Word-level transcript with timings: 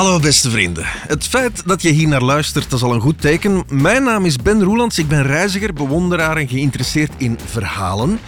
Hallo 0.00 0.20
beste 0.20 0.50
vrienden. 0.50 0.84
Het 0.86 1.26
feit 1.26 1.66
dat 1.66 1.82
je 1.82 1.88
hier 1.88 2.08
naar 2.08 2.22
luistert, 2.22 2.72
is 2.72 2.82
al 2.82 2.94
een 2.94 3.00
goed 3.00 3.20
teken. 3.20 3.64
Mijn 3.68 4.02
naam 4.02 4.24
is 4.24 4.36
Ben 4.36 4.62
Roelands, 4.62 4.98
ik 4.98 5.08
ben 5.08 5.22
reiziger, 5.22 5.72
bewonderaar 5.72 6.36
en 6.36 6.48
geïnteresseerd 6.48 7.12
in 7.16 7.38
verhalen. 7.44 8.20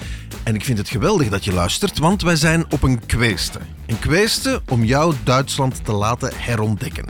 En 0.43 0.55
ik 0.55 0.65
vind 0.65 0.79
het 0.79 0.89
geweldig 0.89 1.29
dat 1.29 1.45
je 1.45 1.53
luistert, 1.53 1.99
want 1.99 2.23
wij 2.23 2.37
zijn 2.37 2.65
op 2.71 2.83
een 2.83 3.07
kweeste. 3.07 3.59
Een 3.87 3.99
kweeste 3.99 4.63
om 4.69 4.85
jouw 4.85 5.13
Duitsland 5.25 5.85
te 5.85 5.93
laten 5.93 6.33
herontdekken. 6.35 7.05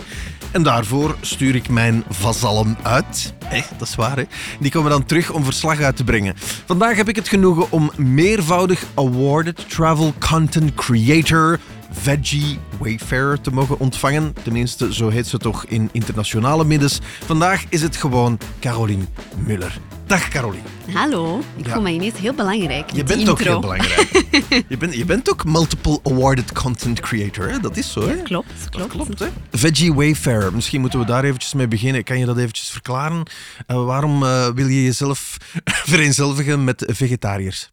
En 0.50 0.62
daarvoor 0.62 1.16
stuur 1.20 1.54
ik 1.54 1.68
mijn 1.68 2.04
vazallen 2.08 2.76
uit. 2.82 3.34
Echt, 3.50 3.70
dat 3.78 3.88
is 3.88 3.94
waar, 3.94 4.16
hè? 4.16 4.24
Die 4.60 4.70
komen 4.70 4.90
dan 4.90 5.04
terug 5.04 5.30
om 5.30 5.44
verslag 5.44 5.80
uit 5.80 5.96
te 5.96 6.04
brengen. 6.04 6.34
Vandaag 6.66 6.96
heb 6.96 7.08
ik 7.08 7.16
het 7.16 7.28
genoegen 7.28 7.70
om 7.70 7.90
meervoudig 7.96 8.84
awarded 8.94 9.64
travel 9.68 10.14
content 10.30 10.74
creator 10.74 11.58
Veggie 11.92 12.58
Wayfarer 12.78 13.40
te 13.40 13.50
mogen 13.52 13.78
ontvangen. 13.78 14.34
Tenminste, 14.42 14.94
zo 14.94 15.08
heet 15.08 15.26
ze 15.26 15.38
toch 15.38 15.64
in 15.64 15.88
internationale 15.92 16.64
middens. 16.64 16.98
Vandaag 17.24 17.64
is 17.68 17.82
het 17.82 17.96
gewoon 17.96 18.38
Caroline 18.60 19.04
Muller. 19.36 19.78
Dag 20.06 20.28
Caroline. 20.28 20.62
Hallo, 20.92 21.40
ik 21.56 21.66
Ja. 21.66 21.72
voel 21.72 21.82
me 21.82 21.90
ineens 21.90 22.18
heel 22.18 22.34
belangrijk. 22.34 22.90
Je 22.92 23.04
bent 23.04 23.18
die 23.20 23.30
ook 23.30 23.38
intro. 23.38 23.52
heel 23.52 23.60
belangrijk. 23.60 24.08
je, 24.68 24.76
bent, 24.76 24.94
je 24.94 25.04
bent 25.04 25.30
ook 25.30 25.44
multiple 25.44 26.00
awarded 26.02 26.52
content 26.52 27.00
creator, 27.00 27.50
hè? 27.50 27.58
Dat 27.60 27.76
is 27.76 27.92
zo, 27.92 28.08
hè? 28.08 28.16
Klopt, 28.22 28.48
Dat 28.60 28.68
klopt. 28.68 28.90
klopt, 28.90 29.18
hè? 29.18 29.26
Veggie 29.50 29.94
Wayfarer. 29.94 30.54
Misschien 30.54 30.80
moeten 30.80 30.98
we 30.98 31.04
daar 31.06 31.24
eventjes 31.24 31.54
mee 31.54 31.68
beginnen. 31.68 32.04
Kan 32.04 32.18
je 32.18 32.26
dat 32.26 32.38
eventjes 32.38 32.68
verklaren? 32.68 33.22
Eh, 33.66 33.84
waarom 33.84 34.22
eh, 34.24 34.48
wil 34.54 34.66
je 34.66 34.82
jezelf 34.84 35.36
vereenzelvigen 35.92 36.64
met 36.64 36.84
vegetariërs? 36.86 37.70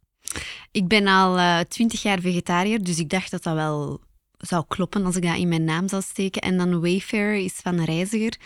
Ik 0.71 0.87
ben 0.87 1.07
al 1.07 1.63
twintig 1.67 2.01
jaar 2.01 2.19
vegetariër, 2.19 2.83
dus 2.83 2.99
ik 2.99 3.09
dacht 3.09 3.31
dat 3.31 3.43
dat 3.43 3.53
wel 3.55 3.99
zou 4.39 4.63
kloppen 4.67 5.05
als 5.05 5.15
ik 5.15 5.23
dat 5.23 5.37
in 5.37 5.47
mijn 5.47 5.63
naam 5.63 5.87
zou 5.87 6.01
steken. 6.01 6.41
En 6.41 6.57
dan 6.57 6.81
Wayfarer 6.81 7.35
is 7.35 7.53
van 7.53 7.83
reiziger. 7.83 8.37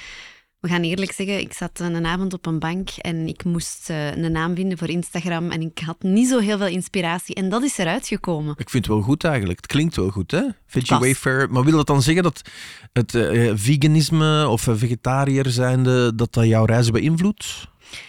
We 0.64 0.70
gaan 0.70 0.82
eerlijk 0.82 1.12
zeggen, 1.12 1.40
ik 1.40 1.54
zat 1.54 1.80
een 1.80 2.06
avond 2.06 2.34
op 2.34 2.46
een 2.46 2.60
bank 2.60 2.90
en 2.90 3.28
ik 3.28 3.44
moest 3.44 3.90
eh, 3.90 4.16
een 4.16 4.32
naam 4.32 4.56
vinden 4.56 4.78
voor 4.78 4.90
Instagram 4.90 5.52
en 5.52 5.62
ik 5.62 5.80
had 5.80 6.04
niet 6.04 6.28
zo 6.28 6.40
heel 6.40 6.58
veel 6.58 6.68
inspiratie. 6.68 7.36
En 7.36 7.50
dat 7.50 7.64
is 7.64 7.78
eruit 7.78 8.08
gekomen. 8.08 8.56
Ik 8.58 8.70
vind 8.70 8.86
het 8.86 8.94
wel 8.94 9.04
goed 9.04 9.24
eigenlijk. 9.24 9.58
Het 9.58 9.68
klinkt 9.68 9.96
wel 9.96 10.10
goed, 10.10 10.32
hè? 10.32 10.42
Veggie 10.66 10.90
Pas. 10.90 11.00
Wayfarer. 11.00 11.52
Maar 11.52 11.64
wil 11.64 11.76
dat 11.76 11.88
dan 11.88 12.02
zeggen 12.02 12.24
dat 12.24 12.42
het 12.94 13.16
eh, 13.16 13.52
veganisme 13.56 14.48
of 14.48 14.68
eh, 14.68 14.76
vegetariër 14.76 15.50
zijnde, 15.50 16.16
dat 16.16 16.34
dat 16.34 16.46
jouw 16.46 16.66
reizen 16.66 16.94
beïnvloedt? 16.94 17.68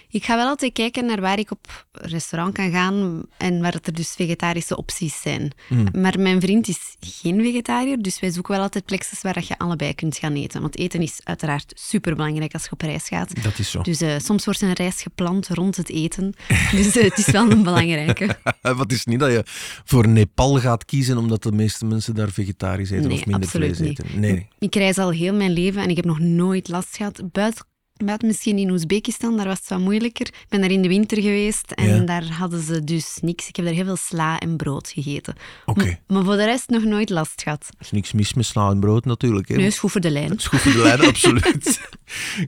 Ik 0.08 0.24
ga 0.24 0.36
wel 0.36 0.46
altijd 0.46 0.72
kijken 0.72 1.06
naar 1.06 1.20
waar 1.20 1.38
ik 1.38 1.50
op 1.50 1.86
restaurant 1.92 2.54
kan 2.54 2.70
gaan 2.70 3.22
en 3.36 3.60
waar 3.60 3.74
er 3.82 3.94
dus 3.94 4.14
vegetarische 4.14 4.77
opties 4.77 5.20
zijn. 5.20 5.52
Hmm. 5.68 5.86
Maar 5.92 6.20
mijn 6.20 6.40
vriend 6.40 6.68
is 6.68 6.96
geen 7.00 7.40
vegetariër, 7.40 8.02
dus 8.02 8.20
wij 8.20 8.30
zoeken 8.30 8.52
wel 8.55 8.62
altijd 8.62 8.84
plekjes 8.84 9.22
waar 9.22 9.34
dat 9.34 9.46
je 9.46 9.58
allebei 9.58 9.94
kunt 9.94 10.16
gaan 10.16 10.34
eten. 10.34 10.60
Want 10.60 10.78
eten 10.78 11.02
is 11.02 11.20
uiteraard 11.24 11.72
superbelangrijk 11.77 12.52
als 12.52 12.64
je 12.64 12.70
op 12.70 12.80
reis 12.80 13.08
gaat. 13.08 13.42
Dat 13.42 13.58
is 13.58 13.70
zo. 13.70 13.82
Dus 13.82 14.00
eh, 14.00 14.18
soms 14.18 14.44
wordt 14.44 14.60
een 14.60 14.72
reis 14.72 15.02
gepland 15.02 15.48
rond 15.48 15.77
het 15.77 15.90
eten. 15.90 16.34
Dus 16.72 16.96
eh, 16.96 17.05
het 17.05 17.18
is 17.18 17.30
wel 17.30 17.50
een 17.50 17.62
belangrijke. 17.62 18.36
Wat 18.77 18.92
is 18.92 19.05
niet 19.05 19.18
dat 19.18 19.30
je 19.30 19.42
voor 19.84 20.08
Nepal 20.08 20.60
gaat 20.60 20.84
kiezen 20.84 21.18
omdat 21.18 21.42
de 21.42 21.52
meeste 21.52 21.84
mensen 21.84 22.14
daar 22.14 22.30
vegetarisch 22.30 22.90
eten 22.90 23.08
Nee, 23.08 23.18
of 23.18 23.27
minder 23.27 23.48
vlees 23.48 23.78
niet. 23.78 24.05
eten? 24.05 24.20
Nee. 24.20 24.48
Ik 24.58 24.74
reis 24.74 24.98
al 24.98 25.10
heel 25.10 25.34
mijn 25.34 25.52
leven 25.52 25.82
en 25.82 25.90
ik 25.90 25.96
heb 25.96 26.05
nog 26.05 26.18
nooit 26.18 26.68
last 26.68 26.96
gehad. 26.96 27.22
Buiten, 27.32 27.64
buiten 28.04 28.26
misschien 28.28 28.58
in 28.58 28.70
Oezbekistan, 28.70 29.36
daar 29.36 29.46
was 29.46 29.58
het 29.58 29.68
wat 29.68 29.78
moeilijker. 29.78 30.26
Ik 30.26 30.46
ben 30.48 30.60
daar 30.60 30.70
in 30.70 30.82
de 30.82 30.88
winter 30.88 31.16
geweest 31.22 31.70
en 31.70 31.88
Ja. 31.88 32.00
daar 32.00 32.24
hadden 32.32 32.62
ze 32.62 32.84
dus 32.84 33.18
niks. 33.20 33.48
Ik 33.48 33.56
heb 33.56 33.64
daar 33.64 33.74
heel 33.74 33.84
veel 33.84 33.96
sla 33.96 34.38
en 34.38 34.56
brood 34.56 34.88
gegeten. 34.88 35.34
Oké. 35.66 35.98
Maar 36.06 36.24
voor 36.24 36.36
de 36.36 36.44
rest 36.44 36.68
nog 36.68 36.82
nooit 36.84 37.10
last 37.10 37.42
gehad. 37.42 37.66
Er 37.68 37.74
is 37.84 37.90
niks 37.90 38.12
mis 38.12 38.34
met 38.34 38.44
sla 38.46 38.70
en 38.70 38.80
brood 38.80 39.04
natuurlijk. 39.04 39.48
Hè? 39.48 39.56
Nee, 39.56 39.66
is 39.66 39.78
goed 39.78 39.92
voor 39.92 40.00
de 40.00 40.10
lijn. 40.10 40.28
Dat 40.28 40.38
is 40.38 40.46
goed 40.46 40.60
voor 40.60 40.72
de 40.72 40.78
lijn, 40.83 41.00
absoluut. 41.12 41.80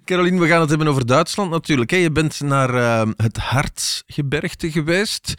Caroline, 0.04 0.40
we 0.40 0.46
gaan 0.46 0.60
het 0.60 0.68
hebben 0.68 0.88
over 0.88 1.06
Duitsland 1.06 1.50
natuurlijk. 1.50 1.90
Hè? 1.90 1.96
Je 1.96 2.10
bent 2.12 2.40
naar 2.40 2.74
eh, 2.74 3.08
het 3.16 3.36
Hartsgebergte 3.36 4.70
geweest. 4.70 5.34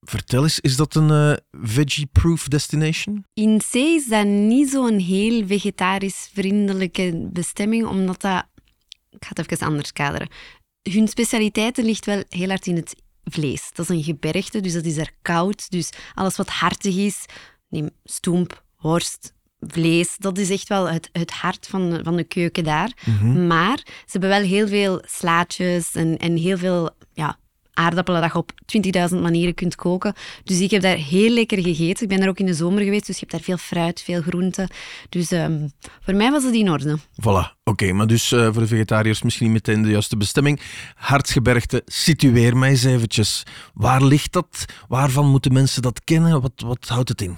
Vertel 0.00 0.42
eens, 0.42 0.60
is 0.60 0.76
dat 0.76 0.94
een 0.94 1.10
eh, 1.10 1.36
veggie-proof 1.62 2.48
destination? 2.48 3.24
In 3.34 3.58
C 3.70 3.74
is 3.74 4.06
dat 4.06 4.26
niet 4.26 4.70
zo'n 4.70 4.98
heel 4.98 5.46
vegetarisch 5.46 6.30
vriendelijke 6.34 7.28
bestemming, 7.32 7.86
omdat 7.86 8.20
dat... 8.20 8.44
Ik 9.24 9.36
ga 9.36 9.42
het 9.42 9.52
even 9.52 9.66
anders 9.66 9.92
kaderen. 9.92 10.28
Hun 10.82 11.08
specialiteiten 11.08 11.84
ligt 11.84 12.06
wel 12.06 12.22
heel 12.28 12.48
hard 12.48 12.66
in 12.66 12.76
het 12.76 12.96
vlees. 13.24 13.70
Dat 13.72 13.90
is 13.90 13.96
een 13.96 14.02
gebergte, 14.02 14.60
dus 14.60 14.72
dat 14.72 14.84
is 14.84 14.96
er 14.96 15.10
koud. 15.22 15.70
Dus 15.70 15.90
alles 16.14 16.36
wat 16.36 16.48
hartig 16.48 16.96
is, 16.96 17.24
neem 17.68 17.90
stoemp, 18.04 18.64
worst, 18.80 19.32
vlees, 19.60 20.16
dat 20.16 20.38
is 20.38 20.50
echt 20.50 20.68
wel 20.68 20.88
het, 20.88 21.08
het 21.12 21.30
hart 21.30 21.66
van 21.66 21.90
de, 21.90 22.02
van 22.02 22.16
de 22.16 22.24
keuken 22.24 22.64
daar. 22.64 22.92
Maar 23.46 23.80
ze 23.84 24.10
hebben 24.10 24.28
wel 24.28 24.42
heel 24.42 24.68
veel 24.68 25.02
slaatjes 25.06 25.94
en, 25.94 26.18
en 26.18 26.36
heel 26.36 26.58
veel 26.58 26.90
ja, 27.12 27.38
aardappelen 27.74 28.20
dat 28.20 28.32
je 28.32 28.38
op 28.38 28.52
20.000 29.14 29.20
manieren 29.22 29.54
kunt 29.54 29.74
koken. 29.74 30.14
Dus 30.44 30.60
ik 30.60 30.70
heb 30.70 30.82
daar 30.82 30.96
heel 30.96 31.30
lekker 31.30 31.62
gegeten. 31.62 32.02
Ik 32.02 32.08
ben 32.08 32.18
daar 32.18 32.28
ook 32.28 32.38
in 32.38 32.46
de 32.46 32.54
zomer 32.54 32.82
geweest, 32.82 33.06
dus 33.06 33.18
je 33.18 33.26
hebt 33.26 33.32
daar 33.32 33.40
veel 33.40 33.56
fruit, 33.56 34.02
veel 34.02 34.22
groenten. 34.22 34.68
Dus 35.08 35.30
ehm, 35.30 35.68
voor 36.00 36.14
mij 36.14 36.30
was 36.30 36.44
het 36.44 36.54
in 36.54 36.70
orde. 36.70 36.98
Voilà, 36.98 37.62
oké. 37.64 37.92
maar 37.92 38.06
dus 38.06 38.32
eh, 38.32 38.44
voor 38.44 38.62
de 38.62 38.66
vegetariërs 38.66 39.22
misschien 39.22 39.52
niet 39.52 39.54
meteen 39.66 39.82
de 39.82 39.90
juiste 39.90 40.16
bestemming. 40.16 40.60
Hartsgebergte, 40.94 41.82
situeer 41.86 42.56
mij 42.56 42.70
eens 42.70 42.84
eventjes. 42.84 43.42
Waar 43.74 44.02
ligt 44.02 44.32
dat? 44.32 44.64
Waarvan 44.88 45.30
moeten 45.30 45.52
mensen 45.52 45.82
dat 45.82 46.04
kennen? 46.04 46.40
Wat, 46.40 46.52
wat 46.56 46.88
houdt 46.88 47.08
het 47.08 47.22
in? 47.22 47.36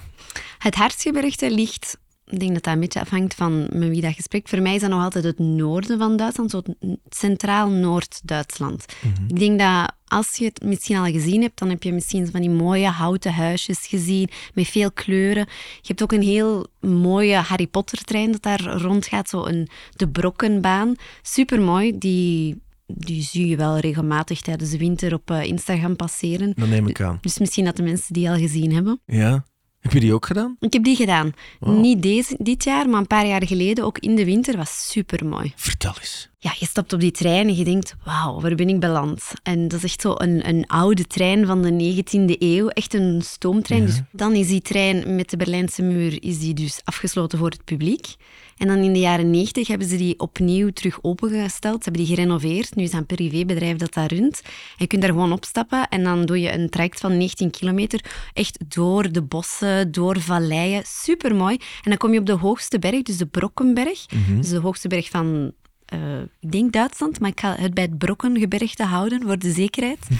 Het 0.57 0.75
Hartsgebergte 0.75 1.51
ligt, 1.51 1.97
ik 2.29 2.39
denk 2.39 2.53
dat 2.53 2.63
dat 2.63 2.73
een 2.73 2.79
beetje 2.79 2.99
afhangt 2.99 3.33
van 3.33 3.67
met 3.71 3.89
wie 3.89 4.01
dat 4.01 4.15
je 4.15 4.21
spreekt. 4.21 4.49
Voor 4.49 4.61
mij 4.61 4.75
is 4.75 4.81
dat 4.81 4.89
nog 4.89 5.03
altijd 5.03 5.23
het 5.23 5.39
noorden 5.39 5.97
van 5.97 6.17
Duitsland, 6.17 6.51
zo 6.51 6.61
het 6.79 6.97
centraal 7.09 7.69
Noord-Duitsland. 7.69 8.85
Ik 9.27 9.39
denk 9.39 9.59
dat 9.59 9.91
als 10.05 10.35
je 10.35 10.45
het 10.45 10.63
misschien 10.63 10.97
al 10.97 11.11
gezien 11.11 11.41
hebt, 11.41 11.59
dan 11.59 11.69
heb 11.69 11.83
je 11.83 11.93
misschien 11.93 12.31
van 12.31 12.41
die 12.41 12.49
mooie 12.49 12.87
houten 12.87 13.33
huisjes 13.33 13.87
gezien 13.87 14.29
met 14.53 14.67
veel 14.67 14.91
kleuren. 14.91 15.45
Je 15.81 15.87
hebt 15.87 16.03
ook 16.03 16.11
een 16.11 16.21
heel 16.21 16.67
mooie 16.79 17.35
Harry 17.35 17.67
Potter-trein 17.67 18.31
dat 18.31 18.41
daar 18.41 18.63
rondgaat, 18.63 19.29
zo 19.29 19.45
een, 19.45 19.69
de 19.95 20.09
Brokkenbaan. 20.09 20.95
Supermooi, 21.21 21.97
die... 21.97 22.65
Die 22.93 23.21
zie 23.21 23.47
je 23.47 23.55
wel 23.55 23.77
regelmatig 23.77 24.41
tijdens 24.41 24.69
de 24.69 24.77
winter 24.77 25.13
op 25.13 25.31
eh, 25.31 25.43
Instagram 25.43 25.95
passeren. 25.95 26.53
Dat 26.55 26.67
neem 26.67 26.87
ik 26.87 27.01
aan. 27.01 27.17
Dus 27.21 27.37
misschien 27.37 27.65
dat 27.65 27.75
de 27.75 27.83
mensen 27.83 28.13
die 28.13 28.29
al 28.29 28.37
gezien 28.37 28.73
hebben. 28.73 29.01
Ja? 29.05 29.45
Heb 29.87 29.95
je 29.95 30.01
die 30.01 30.13
ook 30.13 30.25
gedaan? 30.25 30.55
Ik 30.59 30.73
heb 30.73 30.83
die 30.83 30.95
gedaan. 30.95 31.31
Niet 31.59 32.01
deze, 32.01 32.35
dit 32.39 32.63
jaar, 32.63 32.89
maar 32.89 32.99
een 32.99 33.07
paar 33.07 33.27
jaar 33.27 33.47
geleden, 33.47 33.83
ook 33.83 33.97
in 33.97 34.15
de 34.15 34.25
winter, 34.25 34.57
was 34.57 34.89
super 34.89 35.25
mooi. 35.25 35.53
Vertel 35.55 35.93
eens. 35.99 36.29
Ja, 36.39 36.53
je 36.59 36.65
stapt 36.65 36.93
op 36.93 36.99
die 36.99 37.11
trein 37.11 37.47
en 37.47 37.55
je 37.55 37.63
denkt, 37.63 37.95
wauw, 38.03 38.41
waar 38.41 38.55
ben 38.55 38.69
ik 38.69 38.79
beland? 38.79 39.23
En 39.43 39.67
dat 39.67 39.77
is 39.77 39.83
echt 39.83 40.01
zo 40.01 40.13
een, 40.17 40.47
een 40.47 40.67
oude 40.67 41.05
trein 41.05 41.45
van 41.45 41.61
de 41.61 42.03
19e 42.03 42.37
eeuw, 42.39 42.67
echt 42.67 42.93
een 42.93 43.21
stoomtrein. 43.21 43.85
Dus 43.85 44.01
dan 44.11 44.33
is 44.33 44.47
die 44.47 44.61
trein 44.61 45.15
met 45.15 45.29
de 45.29 45.37
Berlijnse 45.37 45.81
muur 45.81 46.23
is 46.23 46.39
die 46.39 46.53
dus 46.53 46.81
afgesloten 46.83 47.37
voor 47.37 47.49
het 47.49 47.63
publiek. 47.63 48.15
En 48.57 48.67
dan 48.67 48.77
in 48.77 48.93
de 48.93 48.99
jaren 48.99 49.29
90 49.29 49.67
hebben 49.67 49.87
ze 49.87 49.97
die 49.97 50.19
opnieuw 50.19 50.69
terug 50.69 50.99
opengesteld. 51.01 51.83
Ze 51.83 51.89
hebben 51.89 52.05
die 52.05 52.15
gerenoveerd. 52.15 52.75
Nu 52.75 52.83
is 52.83 52.91
dat 52.91 52.99
een 52.99 53.05
privébedrijf 53.05 53.77
dat 53.77 53.93
daar 53.93 54.13
runt. 54.13 54.41
En 54.43 54.51
je 54.77 54.87
kunt 54.87 55.01
daar 55.01 55.11
gewoon 55.11 55.31
opstappen 55.31 55.87
en 55.87 56.03
dan 56.03 56.25
doe 56.25 56.39
je 56.39 56.53
een 56.53 56.69
traject 56.69 56.99
van 56.99 57.17
19 57.17 57.51
kilometer. 57.51 58.03
Echt 58.33 58.63
door 58.67 59.11
de 59.11 59.21
bossen, 59.21 59.91
door 59.91 60.19
valleien. 60.19 60.83
Supermooi. 60.85 61.55
En 61.55 61.89
dan 61.89 61.97
kom 61.97 62.13
je 62.13 62.19
op 62.19 62.25
de 62.25 62.33
hoogste 62.33 62.79
berg, 62.79 63.01
dus 63.01 63.17
de 63.17 63.25
Brokkenberg. 63.25 64.05
Dus 64.37 64.49
de 64.49 64.59
hoogste 64.59 64.87
berg 64.87 65.09
van 65.09 65.53
eh, 65.87 65.99
ik 66.39 66.51
denk 66.51 66.73
Duitsland, 66.73 67.19
maar 67.19 67.29
ik 67.29 67.39
ga 67.39 67.55
het 67.59 67.73
bij 67.73 67.83
het 67.83 67.97
Brokkengebergte 67.97 68.83
houden 68.83 69.21
voor 69.21 69.37
de 69.39 69.51
zekerheid. 69.51 69.99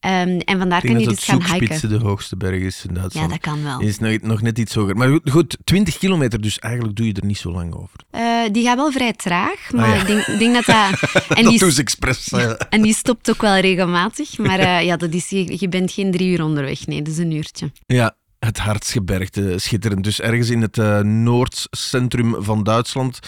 Ehm, 0.00 0.38
en 0.38 0.58
vandaar 0.58 0.80
kan 0.80 0.98
je 1.00 1.08
dus 1.08 1.24
gaan 1.24 1.42
hiken. 1.44 1.88
De 1.88 1.98
hoogste 1.98 2.36
berg 2.36 2.60
is 2.62 2.84
in 2.88 2.94
Ja, 2.94 3.00
Duitsland. 3.00 3.30
dat 3.30 3.38
kan 3.40 3.62
wel. 3.62 3.80
Is 3.80 3.98
nog, 3.98 4.20
nog 4.20 4.42
net 4.42 4.58
iets 4.58 4.74
hoger. 4.74 4.96
Maar 4.96 5.08
goed, 5.08 5.30
goed, 5.30 5.58
20 5.64 5.98
kilometer, 5.98 6.40
dus 6.40 6.58
eigenlijk 6.58 6.96
doe 6.96 7.06
je 7.06 7.12
er 7.12 7.24
niet 7.24 7.38
zo 7.38 7.52
lang 7.52 7.74
over. 7.74 7.98
Eh, 8.10 8.52
die 8.52 8.64
gaat 8.64 8.76
wel 8.76 8.92
vrij 8.92 9.12
traag, 9.12 9.72
maar 9.72 9.84
Ah, 9.84 9.94
ja. 9.94 10.00
ik, 10.00 10.06
denk, 10.06 10.38
denk 10.38 10.54
dat 10.54 10.64
dat... 10.64 11.10
En 11.38 11.44
dat 11.44 11.58
die, 11.58 11.76
expres. 11.76 12.28
en 12.68 12.82
die 12.82 12.94
stopt 12.94 13.30
ook 13.30 13.40
wel 13.40 13.56
regelmatig, 13.56 14.38
maar 14.38 14.58
eh, 14.68 14.84
ja, 14.84 14.96
dat 14.96 15.12
is, 15.12 15.28
je, 15.28 15.56
je 15.60 15.68
bent 15.68 15.92
geen 15.92 16.10
drie 16.10 16.30
uur 16.32 16.44
onderweg, 16.44 16.86
nee, 16.86 17.02
dat 17.02 17.12
is 17.12 17.18
een 17.18 17.32
uurtje. 17.32 17.70
Ja, 17.86 18.16
het 18.46 18.58
Hartsgebergte, 18.58 19.58
schitterend. 19.58 20.04
Dus 20.04 20.20
ergens 20.20 20.50
in 20.50 20.62
het 20.62 20.78
eh, 20.78 21.00
noordcentrum 21.00 22.34
van 22.38 22.62
Duitsland. 22.62 23.18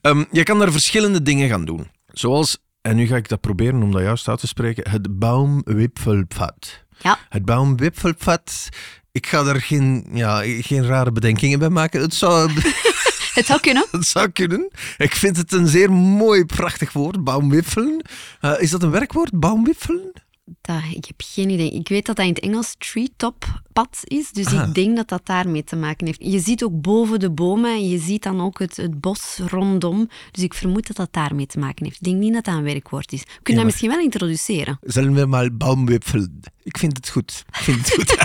Ehm, 0.00 0.24
je 0.30 0.42
kan 0.42 0.58
daar 0.58 0.72
verschillende 0.72 1.22
dingen 1.22 1.48
gaan 1.48 1.64
doen. 1.64 1.88
Zoals, 2.12 2.58
en 2.80 2.96
nu 2.96 3.06
ga 3.06 3.16
ik 3.16 3.28
dat 3.28 3.40
proberen 3.40 3.82
om 3.82 3.92
dat 3.92 4.02
juist 4.02 4.28
uit 4.28 4.40
te 4.40 4.46
spreken, 4.46 4.90
het 4.90 5.18
Baumwipfelpfad. 5.18 6.84
Ja. 6.98 7.18
Het 7.28 7.44
Baumwipfelpfad. 7.44 8.68
Ik 9.12 9.26
ga 9.26 9.44
er 9.44 9.60
geen, 9.60 10.06
ja, 10.12 10.42
geen 10.44 10.86
rare 10.86 11.12
bedenkingen 11.12 11.58
bij 11.58 11.68
maken. 11.68 12.00
Het 12.00 12.14
zou, 12.14 12.50
Het 13.34 13.46
zou 13.46 13.60
kunnen. 13.60 13.86
het 13.90 14.06
zou 14.06 14.28
kunnen. 14.28 14.70
Ik 14.96 15.14
vind 15.14 15.36
het 15.36 15.52
een 15.52 15.66
zeer 15.66 15.92
mooi, 15.92 16.44
prachtig 16.44 16.92
woord. 16.92 17.24
Baumwiffelen. 17.24 18.04
Eh, 18.40 18.52
is 18.58 18.70
dat 18.70 18.82
een 18.82 18.90
werkwoord? 18.90 19.40
Baumwiffelen? 19.40 20.12
Dat, 20.60 20.82
ik 20.94 21.04
heb 21.04 21.14
geen 21.16 21.50
idee. 21.50 21.70
Ik 21.70 21.88
weet 21.88 22.06
dat 22.06 22.16
dat 22.16 22.26
in 22.26 22.32
het 22.32 22.42
Engels 22.42 22.74
treetop 22.78 23.62
pad 23.72 23.98
is, 24.02 24.30
dus 24.30 24.46
Ah. 24.46 24.68
ik 24.68 24.74
denk 24.74 24.96
dat 24.96 25.08
dat 25.08 25.26
daarmee 25.26 25.64
te 25.64 25.76
maken 25.76 26.06
heeft. 26.06 26.18
Je 26.22 26.38
ziet 26.40 26.64
ook 26.64 26.80
boven 26.80 27.20
de 27.20 27.30
bomen 27.30 27.70
en 27.72 27.88
je 27.88 27.98
ziet 27.98 28.22
dan 28.22 28.40
ook 28.40 28.58
het, 28.58 28.76
het 28.76 29.00
bos 29.00 29.38
rondom, 29.46 30.08
dus 30.30 30.42
ik 30.42 30.54
vermoed 30.54 30.86
dat 30.86 30.96
dat 30.96 31.12
daarmee 31.12 31.46
te 31.46 31.58
maken 31.58 31.84
heeft. 31.84 31.96
Ik 31.96 32.02
denk 32.04 32.16
niet 32.16 32.32
dat 32.32 32.44
dat 32.44 32.54
een 32.54 32.62
werkwoord 32.62 33.12
is. 33.12 33.20
We 33.20 33.26
kunnen 33.42 33.62
dat 33.62 33.64
misschien 33.72 33.90
wel 33.90 34.00
introduceren. 34.04 34.78
Zullen 34.82 35.14
we 35.14 35.26
maar 35.26 35.56
baumwipfelen? 35.56 36.40
Ik 36.62 36.78
vind 36.78 36.96
het 36.96 37.08
goed. 37.08 37.44
Ik 37.48 37.56
vind 37.56 37.78
het 37.78 37.90
goed. 37.92 38.18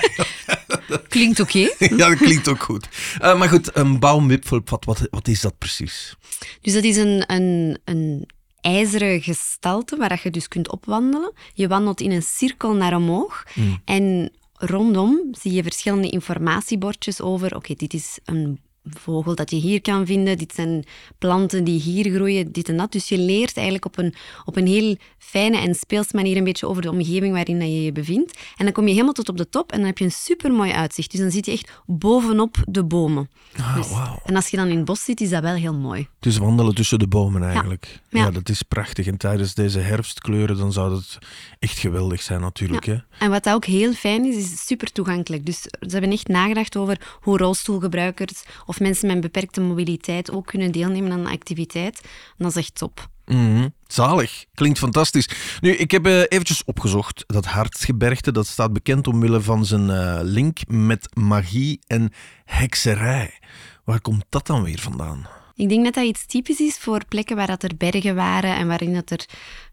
Klinkt 1.10 1.40
oké. 1.40 1.60
ja, 1.80 2.10
dat 2.10 2.16
klinkt 2.16 2.48
ook 2.48 2.64
goed. 2.64 2.88
Eh, 3.20 3.38
maar 3.40 3.50
goed, 3.50 3.76
een 3.76 4.00
baumwipfelpad, 4.00 4.86
wat, 4.86 5.08
wat 5.10 5.28
is 5.28 5.42
dat 5.42 5.58
precies? 5.58 6.16
Dus 6.62 6.74
dat 6.74 6.84
is 6.84 6.98
een, 6.98 7.24
een, 7.34 7.80
een 7.84 8.30
ijzeren 8.66 9.22
gestalte 9.22 9.98
waar 9.98 10.10
dat 10.10 10.22
je 10.22 10.32
dus 10.32 10.48
kunt 10.48 10.72
opwandelen. 10.72 11.34
Je 11.54 11.68
wandelt 11.68 12.02
in 12.02 12.12
een 12.12 12.24
cirkel 12.24 12.74
naar 12.74 12.96
omhoog 12.96 13.44
en 13.86 14.32
rondom 14.54 15.20
zie 15.32 15.54
je 15.54 15.64
verschillende 15.64 16.10
informatiebordjes 16.10 17.22
over. 17.22 17.56
Oké, 17.56 17.74
dit 17.74 17.94
is 17.94 18.20
een 18.24 18.60
vogel 18.90 19.36
dat 19.36 19.50
je 19.50 19.56
hier 19.58 19.82
kan 19.82 20.06
vinden. 20.06 20.38
Dit 20.38 20.54
zijn 20.54 20.84
planten 21.18 21.64
die 21.64 21.80
hier 21.80 22.14
groeien, 22.14 22.52
dit 22.52 22.70
en 22.70 22.78
dat. 22.78 22.92
Dus 22.92 23.10
je 23.10 23.18
leert 23.18 23.56
eigenlijk 23.56 23.86
op 23.86 23.98
een, 23.98 24.14
op 24.46 24.56
een 24.56 24.68
heel 24.68 24.96
fijne 25.18 25.58
en 25.58 25.76
speels 25.76 26.12
manier 26.12 26.38
een 26.38 26.44
beetje 26.44 26.68
over 26.68 26.82
de 26.82 26.92
omgeving 26.92 27.34
waarin 27.34 27.58
je 27.58 27.84
je 27.84 27.92
bevindt. 27.92 28.40
En 28.58 28.64
dan 28.66 28.74
kom 28.74 28.84
je 28.86 28.92
helemaal 28.92 29.14
tot 29.14 29.30
op 29.30 29.38
de 29.38 29.50
top 29.50 29.72
en 29.72 29.78
dan 29.78 29.88
heb 29.88 29.98
je 29.98 30.06
een 30.06 30.12
supermooi 30.12 30.72
uitzicht. 30.72 31.12
Dus 31.12 31.20
dan 31.20 31.32
zit 31.32 31.46
je 31.46 31.52
echt 31.52 31.72
bovenop 31.86 32.58
de 32.68 32.84
bomen. 32.84 33.30
Ah, 33.58 33.76
Dus- 33.76 33.90
wauw. 33.90 34.20
En 34.26 34.36
als 34.36 34.48
je 34.48 34.58
dan 34.58 34.68
in 34.68 34.76
het 34.76 34.86
bos 34.86 35.04
zit, 35.04 35.22
is 35.22 35.30
dat 35.30 35.42
wel 35.42 35.56
heel 35.56 35.76
mooi. 35.76 36.08
Dus 36.20 36.38
wandelen 36.38 36.76
tussen 36.76 37.00
de 37.00 37.08
bomen 37.08 37.44
eigenlijk. 37.44 38.02
Ja. 38.10 38.24
Ja. 38.24 38.32
dat 38.32 38.50
is 38.50 38.62
prachtig. 38.62 39.08
En 39.08 39.18
tijdens 39.18 39.54
deze 39.54 39.80
herfstkleuren, 39.80 40.58
dan 40.58 40.74
zou 40.74 40.90
dat 40.90 41.18
echt 41.60 41.78
geweldig 41.78 42.22
zijn 42.22 42.42
natuurlijk. 42.42 42.86
Hè? 42.86 42.96
En 43.20 43.30
wat 43.30 43.50
ook 43.50 43.66
heel 43.66 43.94
fijn 43.94 44.26
is, 44.26 44.36
is 44.36 44.66
super 44.66 44.92
toegankelijk. 44.92 45.46
Dus 45.46 45.62
ze 45.62 45.88
hebben 45.88 46.12
echt 46.12 46.28
nagedacht 46.28 46.78
over 46.78 47.18
hoe 47.22 47.38
rolstoelgebruikers 47.38 48.44
of 48.66 48.75
mensen 48.80 49.08
met 49.08 49.16
een 49.16 49.22
beperkte 49.22 49.62
mobiliteit 49.62 50.32
ook 50.32 50.46
kunnen 50.46 50.72
deelnemen 50.72 51.12
aan 51.12 51.20
een 51.20 51.32
activiteit. 51.32 52.02
Dat 52.38 52.50
is 52.50 52.56
echt 52.56 52.76
top. 52.76 53.08
Mhm. 53.26 53.68
Zalig. 53.88 54.46
Klinkt 54.54 54.80
fantastisch. 54.80 55.30
Nu, 55.62 55.72
ik 55.72 55.92
heb 55.92 56.06
eh, 56.06 56.20
eventjes 56.20 56.64
opgezocht. 56.64 57.24
Dat 57.28 57.46
Hartsgebergte, 57.46 58.32
dat 58.32 58.48
staat 58.48 58.74
bekend 58.74 59.08
omwille 59.08 59.42
van 59.42 59.66
zijn 59.66 59.90
eh, 59.90 60.20
link 60.22 60.60
met 60.68 61.16
magie 61.16 61.80
en 61.88 62.12
hekserij. 62.46 63.40
Waar 63.84 64.02
komt 64.02 64.26
dat 64.30 64.48
dan 64.48 64.64
weer 64.64 64.80
vandaan? 64.80 65.28
Ik 65.58 65.70
denk 65.70 65.84
dat 65.84 65.94
dat 65.94 66.04
iets 66.04 66.26
typisch 66.26 66.60
is 66.60 66.78
voor 66.78 67.02
plekken 67.10 67.36
waar 67.36 67.48
dat 67.48 67.64
er 67.64 67.78
bergen 67.78 68.16
waren 68.16 68.56
en 68.56 68.68
waarin 68.68 68.94
dat 68.94 69.10
er 69.10 69.26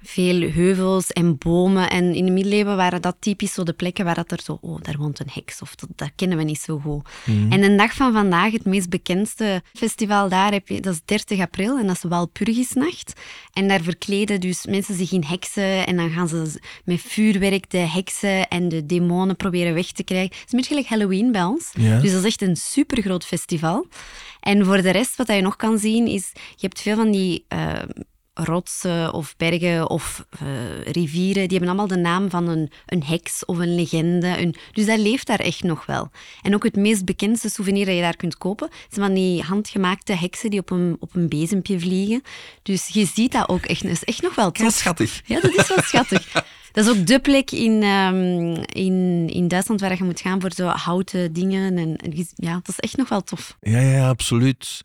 veel 0.02 0.50
heuvels 0.50 1.10
en 1.10 1.38
bomen. 1.38 1.90
En 1.90 2.14
in 2.14 2.24
de 2.24 2.30
middeleeuwen 2.30 2.76
waren 2.76 3.02
dat 3.02 3.16
typisch 3.18 3.52
zo 3.52 3.62
de 3.62 3.72
plekken 3.72 4.04
waar 4.04 4.14
dat 4.14 4.30
er 4.30 4.40
zo, 4.44 4.58
oh, 4.60 4.80
daar 4.82 4.96
woont 4.98 5.20
een 5.20 5.30
heks 5.32 5.62
of 5.62 5.74
dat, 5.74 5.88
dat 5.96 6.10
kennen 6.16 6.38
we 6.38 6.44
niet 6.44 6.60
zo 6.60 6.78
goed. 6.78 7.08
En 7.50 7.60
de 7.60 7.74
dag 7.74 7.94
van 7.94 8.12
vandaag, 8.12 8.52
het 8.52 8.64
meest 8.64 8.88
bekendste 8.88 9.62
festival 9.72 10.28
daar, 10.28 10.52
heb 10.52 10.68
je, 10.68 10.80
dat 10.80 10.94
is 10.94 11.00
30 11.04 11.40
april 11.40 11.78
en 11.78 11.86
dat 11.86 11.96
is 11.96 12.02
Walpurgisnacht. 12.02 13.12
En 13.52 13.68
daar 13.68 13.82
verkleden 13.82 14.40
dus 14.40 14.66
mensen 14.66 14.94
zich 14.94 15.12
in 15.12 15.24
heksen 15.24 15.86
en 15.86 15.96
dan 15.96 16.10
gaan 16.10 16.28
ze 16.28 16.60
met 16.84 17.00
vuurwerk 17.00 17.70
de 17.70 17.78
heksen 17.78 18.48
en 18.48 18.68
de 18.68 18.86
demonen 18.86 19.36
proberen 19.36 19.74
weg 19.74 19.92
te 19.92 20.04
krijgen. 20.04 20.36
Het 20.36 20.46
is 20.46 20.52
een 20.52 20.58
beetje 20.58 20.74
gelijk 20.74 20.88
Halloween 20.88 21.32
bij 21.32 21.44
ons. 21.44 21.72
Dus 21.72 22.12
dat 22.12 22.20
is 22.20 22.24
echt 22.24 22.42
een 22.42 22.56
supergroot 22.56 23.24
festival. 23.24 23.86
En 24.42 24.64
voor 24.64 24.82
de 24.82 24.90
rest, 24.90 25.16
wat 25.16 25.26
je 25.26 25.40
nog 25.40 25.56
kan 25.56 25.78
zien, 25.78 26.06
is 26.06 26.30
je 26.34 26.66
hebt 26.66 26.80
veel 26.80 26.96
van 26.96 27.10
die 27.10 27.44
eh, 27.48 27.82
rotsen 28.34 29.12
of 29.12 29.36
bergen 29.36 29.90
of 29.90 30.26
eh, 30.30 30.92
rivieren, 30.92 31.48
die 31.48 31.58
hebben 31.58 31.68
allemaal 31.68 31.86
de 31.86 31.96
naam 31.96 32.30
van 32.30 32.48
een, 32.48 32.70
een 32.86 33.02
heks 33.04 33.44
of 33.44 33.58
een 33.58 33.74
legende. 33.74 34.38
Een, 34.38 34.54
dus 34.72 34.86
dat 34.86 34.98
leeft 34.98 35.26
daar 35.26 35.40
echt 35.40 35.62
nog 35.62 35.86
wel. 35.86 36.10
En 36.42 36.54
ook 36.54 36.64
het 36.64 36.76
meest 36.76 37.04
bekendste 37.04 37.48
souvenir 37.48 37.86
dat 37.86 37.94
je 37.94 38.00
daar 38.00 38.16
kunt 38.16 38.38
kopen, 38.38 38.68
zijn 38.90 39.06
van 39.06 39.14
die 39.14 39.42
handgemaakte 39.42 40.12
heksen 40.12 40.50
die 40.50 40.60
op 40.60 40.70
een, 40.70 40.96
op 41.00 41.14
een 41.14 41.28
bezempje 41.28 41.80
vliegen. 41.80 42.22
Dus 42.62 42.88
je 42.88 43.06
ziet 43.06 43.32
dat 43.32 43.48
ook 43.48 43.64
echt, 43.64 43.82
dat 43.82 43.90
is 43.90 44.04
echt 44.04 44.22
nog 44.22 44.34
wel 44.34 44.50
tof. 44.50 44.72
schattig. 44.72 45.20
Ja, 45.24 45.40
dat 45.40 45.54
is 45.56 45.68
wel 45.68 45.82
schattig. 45.92 46.32
Dat 46.72 46.84
is 46.86 46.90
ook 46.90 47.06
de 47.06 47.20
plek 47.20 47.50
in, 47.50 47.82
ehm, 47.82 48.62
in, 48.72 49.28
in 49.28 49.48
Duitsland 49.48 49.80
waar 49.80 49.96
je 49.96 50.04
moet 50.04 50.20
gaan 50.20 50.40
voor 50.40 50.52
zo 50.52 50.66
houten 50.66 51.32
dingen. 51.32 51.78
En, 51.78 51.96
en 51.96 52.26
ja, 52.34 52.52
dat 52.52 52.68
is 52.68 52.78
echt 52.78 52.96
nog 52.96 53.08
wel 53.08 53.22
tof. 53.22 53.56
Ja, 53.60 53.80
ja, 53.80 54.08
absoluut. 54.08 54.82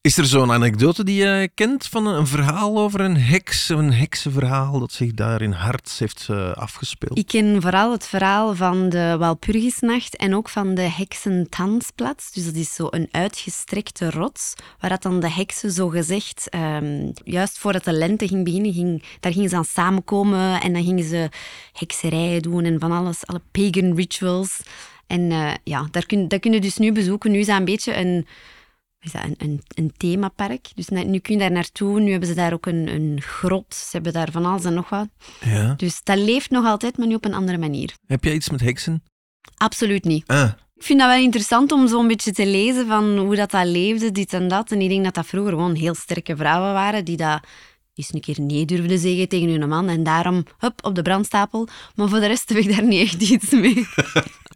Is 0.00 0.18
er 0.18 0.26
zo'n 0.26 0.52
anekdote 0.52 1.04
die 1.04 1.24
je 1.24 1.50
kent 1.54 1.86
van 1.86 2.06
een, 2.06 2.26
verhaal 2.26 2.78
over 2.78 3.00
een 3.00 3.16
heks, 3.16 3.68
een 3.68 3.92
heksenverhaal 3.92 4.78
dat 4.78 4.92
zich 4.92 5.12
daar 5.12 5.42
in 5.42 5.52
Harts 5.52 5.98
heeft 5.98 6.26
eh, 6.30 6.52
afgespeeld? 6.52 7.18
Ik 7.18 7.26
ken 7.26 7.62
vooral 7.62 7.92
het 7.92 8.06
verhaal 8.06 8.54
van 8.54 8.88
de 8.88 9.16
Walpurgisnacht 9.18 10.16
en 10.16 10.34
ook 10.34 10.48
van 10.48 10.74
de 10.74 10.82
Heksentanzplaats. 10.82 12.32
Dus 12.32 12.44
dat 12.44 12.54
is 12.54 12.74
zo 12.74 12.86
een 12.90 13.08
uitgestrekte 13.10 14.10
rots, 14.10 14.54
waar 14.80 14.90
dat 14.90 15.02
dan 15.02 15.20
de 15.20 15.30
heksen 15.30 15.70
zo 15.70 15.88
gezegd, 15.88 16.48
ehm, 16.48 17.10
juist 17.24 17.58
voordat 17.58 17.84
de 17.84 17.92
lente 17.92 18.28
ging 18.28 18.44
beginnen, 18.44 19.02
daar 19.20 19.32
gingen 19.32 19.48
ze 19.48 19.56
aan 19.56 19.64
samenkomen 19.64 20.60
en 20.60 20.72
dan 20.72 20.84
gingen 20.84 21.04
ze 21.04 21.28
hekserijen 21.72 22.42
doen 22.42 22.64
en 22.64 22.80
van 22.80 22.92
alles, 22.92 23.26
alle 23.26 23.42
pagan 23.50 23.94
rituals. 23.94 24.60
En 25.06 25.30
eh, 25.30 25.54
ja, 25.64 25.88
daar 25.90 26.06
kun 26.40 26.52
je 26.52 26.60
dus 26.60 26.76
nu 26.76 26.92
bezoeken. 26.92 27.30
Nu 27.30 27.38
is 27.38 27.46
dat 27.46 27.58
een 27.58 27.64
beetje 27.64 27.96
een, 27.96 28.26
is 29.00 29.12
dat 29.12 29.22
een, 29.24 29.34
een, 29.38 29.62
een 29.68 29.92
themapark. 29.96 30.68
Dus 30.74 30.88
nu 30.88 31.18
kun 31.18 31.34
je 31.34 31.40
daar 31.40 31.50
naartoe. 31.52 32.00
Nu 32.00 32.10
hebben 32.10 32.28
ze 32.28 32.34
daar 32.34 32.52
ook 32.52 32.66
een, 32.66 32.88
een 32.88 33.20
grot. 33.22 33.74
Ze 33.74 33.88
hebben 33.90 34.12
daar 34.12 34.30
van 34.32 34.44
alles 34.44 34.64
en 34.64 34.74
nog 34.74 34.88
wat. 34.88 35.08
Ja. 35.44 35.74
Dus 35.76 36.00
dat 36.02 36.18
leeft 36.18 36.50
nog 36.50 36.64
altijd, 36.64 36.98
maar 36.98 37.06
nu 37.06 37.14
op 37.14 37.24
een 37.24 37.34
andere 37.34 37.58
manier. 37.58 37.94
Heb 38.06 38.24
jij 38.24 38.34
iets 38.34 38.50
met 38.50 38.60
heksen? 38.60 39.02
Absoluut 39.56 40.04
niet. 40.04 40.26
Ah, 40.26 40.50
Ik 40.74 40.84
vind 40.84 40.98
dat 40.98 41.08
wel 41.08 41.22
interessant 41.22 41.72
om 41.72 41.88
zo'n 41.88 42.08
beetje 42.08 42.32
te 42.32 42.46
lezen 42.46 42.86
van 42.86 43.18
hoe 43.18 43.36
dat, 43.36 43.50
dat 43.50 43.66
leefde, 43.66 44.12
dit 44.12 44.32
en 44.32 44.48
dat. 44.48 44.70
En 44.72 44.80
ik 44.80 44.88
denk 44.88 45.04
dat 45.04 45.14
dat 45.14 45.26
vroeger 45.26 45.52
gewoon 45.52 45.74
heel 45.74 45.94
sterke 45.94 46.36
vrouwen 46.36 46.72
waren 46.72 47.04
die 47.04 47.16
dat 47.16 47.40
eens 47.94 48.12
een 48.14 48.20
keer 48.20 48.40
nee 48.40 48.64
durfden 48.64 48.98
zeggen 48.98 49.28
tegen 49.28 49.48
hun 49.48 49.68
man. 49.68 49.88
En 49.88 50.02
daarom, 50.02 50.44
hup, 50.58 50.84
op 50.84 50.94
de 50.94 51.02
brandstapel. 51.02 51.68
Maar 51.94 52.08
voor 52.08 52.20
de 52.20 52.26
rest 52.26 52.48
heb 52.48 52.58
ik 52.58 52.76
daar 52.76 52.84
niet 52.84 53.00
echt 53.00 53.30
iets 53.30 53.50
mee. 53.50 53.86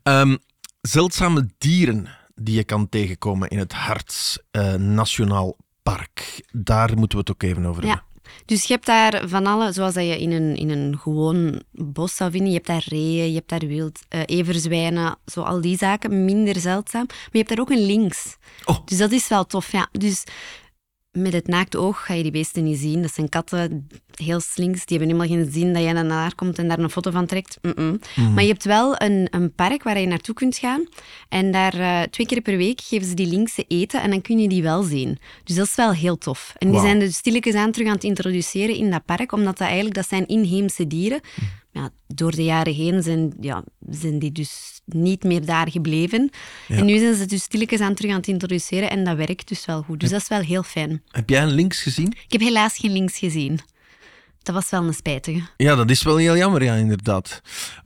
Ehm, 0.02 0.36
zeldzame 0.80 1.48
dieren 1.58 2.08
die 2.34 2.54
je 2.54 2.64
kan 2.64 2.88
tegenkomen 2.88 3.48
in 3.48 3.58
het 3.58 3.72
Harts 3.72 4.38
eh, 4.50 4.74
Nationaal 4.74 5.56
Park. 5.82 6.42
Daar 6.52 6.88
moeten 6.98 7.18
we 7.18 7.24
het 7.26 7.30
ook 7.30 7.42
even 7.42 7.66
over 7.66 7.82
Ja. 7.82 7.88
hebben. 7.88 8.10
Dus 8.46 8.62
je 8.64 8.72
hebt 8.72 8.86
daar 8.86 9.28
van 9.28 9.46
alle, 9.46 9.72
zoals 9.72 9.94
dat 9.94 10.04
je 10.04 10.18
in 10.20 10.32
een, 10.32 10.56
in 10.56 10.70
een 10.70 10.98
gewoon 10.98 11.62
bos 11.72 12.16
zou 12.16 12.30
vinden. 12.30 12.48
Je 12.48 12.54
hebt 12.54 12.66
daar 12.66 12.84
reeën, 12.86 13.28
je 13.28 13.34
hebt 13.34 13.48
daar 13.48 13.66
wild, 13.66 14.00
eh, 14.08 14.20
everzwijnen, 14.26 15.16
zo 15.26 15.40
al 15.42 15.60
die 15.60 15.76
zaken. 15.76 16.24
Minder 16.24 16.60
zeldzaam. 16.60 17.04
Maar 17.08 17.28
je 17.30 17.38
hebt 17.38 17.48
daar 17.48 17.58
ook 17.60 17.70
een 17.70 17.86
links. 17.86 18.36
Oh. 18.64 18.76
Dus 18.84 18.98
dat 18.98 19.12
is 19.12 19.28
wel 19.28 19.46
tof, 19.46 19.72
ja. 19.72 19.88
Dus 19.92 20.24
met 21.12 21.32
het 21.32 21.46
naakte 21.46 21.78
oog 21.78 22.04
ga 22.04 22.14
je 22.14 22.22
die 22.22 22.32
beesten 22.32 22.64
niet 22.64 22.78
zien. 22.78 23.02
Dat 23.02 23.14
zijn 23.14 23.28
katten, 23.28 23.88
heel 24.14 24.40
slinks. 24.40 24.86
Die 24.86 24.98
hebben 24.98 25.16
helemaal 25.16 25.36
geen 25.36 25.52
zin 25.52 25.72
dat 25.72 25.82
jij 25.82 25.92
naar 25.92 26.08
daar 26.08 26.34
komt 26.34 26.58
en 26.58 26.68
daar 26.68 26.78
een 26.78 26.90
foto 26.90 27.10
van 27.10 27.26
trekt. 27.26 27.58
Mm-mm. 27.62 27.98
Maar 28.34 28.42
je 28.42 28.48
hebt 28.48 28.64
wel 28.64 28.94
een, 29.00 29.26
een 29.30 29.54
park 29.54 29.82
waar 29.82 30.00
je 30.00 30.06
naartoe 30.06 30.34
kunt 30.34 30.56
gaan. 30.56 30.86
En 31.28 31.52
daar 31.52 31.74
eh, 31.74 32.02
twee 32.02 32.26
keer 32.26 32.40
per 32.40 32.56
week 32.56 32.80
geven 32.80 33.08
ze 33.08 33.14
die 33.14 33.26
linkse 33.26 33.64
eten 33.68 34.02
en 34.02 34.10
dan 34.10 34.20
kun 34.20 34.38
je 34.38 34.48
die 34.48 34.62
wel 34.62 34.82
zien. 34.82 35.18
Dus 35.44 35.56
dat 35.56 35.66
is 35.66 35.74
wel 35.74 35.92
heel 35.92 36.18
tof. 36.18 36.52
En 36.58 36.70
die 36.70 36.80
zijn 36.80 36.98
dus 36.98 37.16
stilletjes 37.16 37.54
aan 37.54 37.70
terug 37.70 37.88
aan 37.88 37.94
het 37.94 38.04
introduceren 38.04 38.74
in 38.74 38.90
dat 38.90 39.04
park, 39.04 39.32
omdat 39.32 39.58
dat 39.58 39.66
eigenlijk, 39.66 39.96
dat 39.96 40.08
zijn 40.08 40.26
inheemse 40.26 40.86
dieren. 40.86 41.20
Ja, 41.72 41.90
door 42.06 42.30
de 42.30 42.44
jaren 42.44 42.74
heen 42.74 43.02
zijn, 43.02 43.32
ja, 43.40 43.64
zijn 43.90 44.18
die 44.18 44.32
dus 44.32 44.80
niet 44.84 45.24
meer 45.24 45.46
daar 45.46 45.70
gebleven. 45.70 46.30
En 46.68 46.84
nu 46.84 46.98
zijn 46.98 47.14
ze 47.14 47.26
dus 47.26 47.42
stilletjes 47.42 47.80
aan 47.80 47.94
terug 47.94 48.10
aan 48.10 48.16
het 48.16 48.28
introduceren 48.28 48.90
en 48.90 49.04
dat 49.04 49.16
werkt 49.16 49.48
dus 49.48 49.64
wel 49.64 49.82
goed. 49.82 50.00
Dus 50.00 50.10
dat 50.10 50.20
is 50.20 50.28
wel 50.28 50.40
heel 50.40 50.62
fijn. 50.62 51.02
Heb 51.06 51.28
jij 51.28 51.42
een 51.42 51.52
links 51.52 51.82
gezien? 51.82 52.06
Ik 52.06 52.32
heb 52.32 52.40
helaas 52.40 52.76
geen 52.76 52.92
links 52.92 53.18
gezien. 53.18 53.60
Dat 54.42 54.54
was 54.54 54.70
wel 54.70 54.84
een 54.84 54.94
spijtige. 54.94 55.40
Ja, 55.56 55.74
dat 55.74 55.90
is 55.90 56.02
wel 56.02 56.16
heel 56.16 56.36
jammer, 56.36 56.62
ja, 56.62 56.74
inderdaad. 56.74 57.40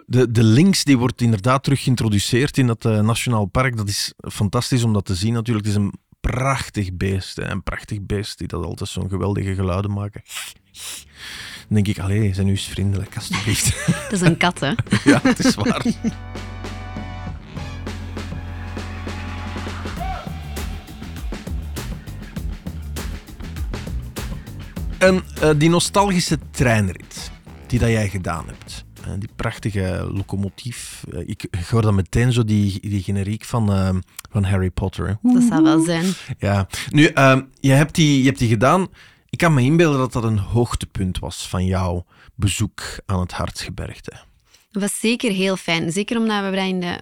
De, 0.06 0.30
de 0.30 0.42
links 0.42 0.84
die 0.84 0.98
wordt 0.98 1.20
inderdaad 1.20 1.62
terug 1.62 1.82
geïntroduceerd 1.82 2.58
in 2.58 2.66
dat 2.66 2.84
eh, 2.84 3.00
Nationaal 3.00 3.44
Park. 3.46 3.76
Dat 3.76 3.88
is 3.88 4.12
fantastisch 4.32 4.82
om 4.84 4.92
dat 4.92 5.04
te 5.04 5.14
zien 5.14 5.32
natuurlijk. 5.32 5.66
Het 5.66 5.76
is 5.76 5.82
een 5.82 5.94
prachtig 6.20 6.92
beest. 6.92 7.36
Hè. 7.36 7.50
Een 7.50 7.62
prachtig 7.62 8.02
beest 8.02 8.38
die 8.38 8.46
dat 8.46 8.64
altijd 8.64 8.90
zo'n 8.90 9.08
geweldige 9.08 9.54
geluiden 9.54 9.92
maken. 9.92 10.22
Dan 11.68 11.82
denk 11.82 11.88
ik, 11.88 11.98
allee, 11.98 12.34
zijn 12.34 12.46
u 12.46 12.50
eens 12.50 12.64
vriendelijk, 12.64 13.16
alstublieft. 13.16 13.86
Dat 13.86 14.12
is 14.12 14.20
een 14.20 14.36
kat, 14.36 14.60
hè? 14.60 14.72
ja, 15.10 15.20
het 15.22 15.38
is 15.38 15.54
waar. 15.54 15.84
En 24.98 25.22
eh, 25.40 25.50
die 25.56 25.68
nostalgische 25.68 26.38
treinrit 26.50 27.30
die 27.66 27.78
dat 27.78 27.88
jij 27.88 28.08
gedaan 28.08 28.44
hebt. 28.46 28.84
eh, 29.04 29.10
die 29.18 29.28
prachtige 29.36 30.08
locomotief. 30.12 31.04
eh, 31.12 31.20
ik, 31.20 31.42
ik 31.50 31.66
hoor 31.70 31.82
dan 31.82 31.94
meteen 31.94 32.32
zo 32.32 32.44
die, 32.44 32.78
die 32.80 33.02
generiek 33.02 33.44
van, 33.44 33.66
van 34.30 34.44
Harry 34.44 34.70
Potter. 34.70 35.06
hè. 35.08 35.32
Dat 35.32 35.42
zou 35.48 35.62
wel 35.62 35.80
zijn. 35.84 36.04
Ja, 36.38 36.66
nu, 36.90 37.02
je, 37.60 37.72
hebt 37.72 37.94
die, 37.94 38.18
je 38.20 38.26
hebt 38.26 38.38
die 38.38 38.48
gedaan. 38.48 38.86
Ik 39.36 39.42
kan 39.42 39.54
me 39.54 39.62
inbeelden 39.62 39.98
dat 39.98 40.12
dat 40.12 40.24
een 40.24 40.38
hoogtepunt 40.38 41.18
was 41.18 41.48
van 41.48 41.64
jouw 41.64 42.04
bezoek 42.34 42.80
aan 43.06 43.20
het 43.20 43.32
Hartsgebergte. 43.32 44.12
Dat 44.70 44.82
was 44.82 44.98
zeker 45.00 45.32
heel 45.32 45.56
fijn. 45.56 45.92
Zeker 45.92 46.18
omdat 46.18 46.44
we 46.44 46.50
dat 46.50 46.66
in 46.66 46.80
de, 46.80 47.00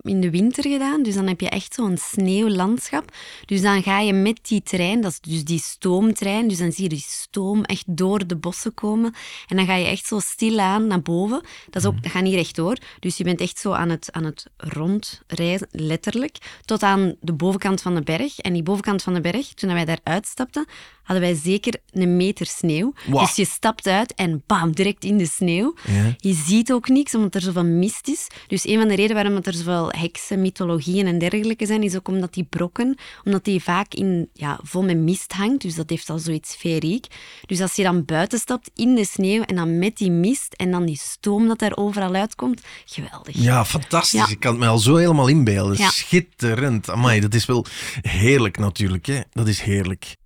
in 0.00 0.20
de 0.20 0.30
winter 0.30 0.62
gedaan. 0.62 1.02
Dus 1.02 1.14
dan 1.14 1.26
heb 1.26 1.40
je 1.40 1.48
echt 1.48 1.74
zo'n 1.74 1.96
sneeuwlandschap. 1.96 3.12
Dus 3.46 3.62
dan 3.62 3.82
ga 3.82 4.00
je 4.00 4.12
met 4.12 4.38
die 4.42 4.62
trein, 4.62 5.00
dat 5.00 5.10
is 5.10 5.20
dus 5.20 5.44
die 5.44 5.58
stoomtrein, 5.58 6.48
dus 6.48 6.58
dan 6.58 6.72
zie 6.72 6.82
je 6.82 6.88
die 6.88 7.04
stoom 7.06 7.64
echt 7.64 7.96
door 7.96 8.26
de 8.26 8.36
bossen 8.36 8.74
komen. 8.74 9.14
En 9.46 9.56
dan 9.56 9.66
ga 9.66 9.74
je 9.74 9.86
echt 9.86 10.06
zo 10.06 10.18
stilaan 10.18 10.86
naar 10.86 11.02
boven. 11.02 11.42
Dat, 11.70 11.82
is 11.82 11.88
ook, 11.88 12.02
dat 12.02 12.12
gaat 12.12 12.22
niet 12.22 12.34
rechtdoor. 12.34 12.76
Dus 13.00 13.16
je 13.16 13.24
bent 13.24 13.40
echt 13.40 13.58
zo 13.58 13.72
aan 13.72 13.88
het, 13.88 14.08
aan 14.12 14.24
het 14.24 14.46
rondreizen, 14.56 15.68
letterlijk, 15.70 16.60
tot 16.64 16.82
aan 16.82 17.14
de 17.20 17.32
bovenkant 17.32 17.82
van 17.82 17.94
de 17.94 18.02
berg. 18.02 18.38
En 18.38 18.52
die 18.52 18.62
bovenkant 18.62 19.02
van 19.02 19.14
de 19.14 19.20
berg, 19.20 19.54
toen 19.54 19.72
wij 19.72 19.84
daar 19.84 20.00
uitstapten, 20.02 20.66
hadden 21.04 21.24
wij 21.24 21.34
zeker 21.42 21.74
een 21.90 22.16
meter 22.16 22.46
sneeuw. 22.46 22.92
Wow. 23.06 23.20
Dus 23.20 23.36
je 23.36 23.44
stapt 23.44 23.86
uit 23.86 24.14
en 24.14 24.42
bam, 24.46 24.72
direct 24.72 25.04
in 25.04 25.18
de 25.18 25.26
sneeuw. 25.26 25.74
Ja. 25.86 26.14
Je 26.16 26.34
ziet 26.34 26.72
ook 26.72 26.88
niks, 26.88 27.14
omdat 27.14 27.34
er 27.34 27.40
zoveel 27.40 27.64
mist 27.64 28.08
is. 28.08 28.26
Dus 28.46 28.66
een 28.66 28.78
van 28.78 28.88
de 28.88 28.94
redenen 28.94 29.22
waarom 29.22 29.42
er 29.42 29.54
zoveel 29.54 29.90
heksen, 29.90 30.40
mythologieën 30.40 31.06
en 31.06 31.18
dergelijke 31.18 31.66
zijn, 31.66 31.82
is 31.82 31.96
ook 31.96 32.08
omdat 32.08 32.34
die 32.34 32.44
brokken, 32.44 32.98
omdat 33.24 33.44
die 33.44 33.62
vaak 33.62 33.94
in, 33.94 34.28
ja, 34.32 34.58
vol 34.62 34.82
met 34.82 34.96
mist 34.96 35.32
hangt. 35.32 35.62
Dus 35.62 35.74
dat 35.74 35.90
heeft 35.90 36.10
al 36.10 36.18
zoiets 36.18 36.54
feeriek. 36.54 37.06
Dus 37.46 37.60
als 37.60 37.74
je 37.74 37.82
dan 37.82 38.04
buiten 38.04 38.38
stapt 38.38 38.70
in 38.74 38.94
de 38.94 39.04
sneeuw 39.04 39.42
en 39.42 39.56
dan 39.56 39.78
met 39.78 39.96
die 39.96 40.10
mist 40.10 40.54
en 40.54 40.70
dan 40.70 40.84
die 40.84 40.98
stoom 41.02 41.48
dat 41.48 41.58
daar 41.58 41.76
overal 41.76 42.14
uitkomt, 42.14 42.62
geweldig. 42.84 43.36
Ja, 43.36 43.64
fantastisch. 43.64 44.20
Ja. 44.20 44.28
Ik 44.28 44.40
kan 44.40 44.50
het 44.50 44.60
me 44.60 44.66
al 44.66 44.78
zo 44.78 44.96
helemaal 44.96 45.28
inbeelden. 45.28 45.76
Ja. 45.78 45.90
Schitterend. 45.90 46.90
Amai, 46.90 47.20
dat 47.20 47.34
is 47.34 47.46
wel 47.46 47.66
heerlijk 48.00 48.58
natuurlijk. 48.58 49.06
Hè? 49.06 49.20
Dat 49.32 49.48
is 49.48 49.60
heerlijk. 49.60 50.16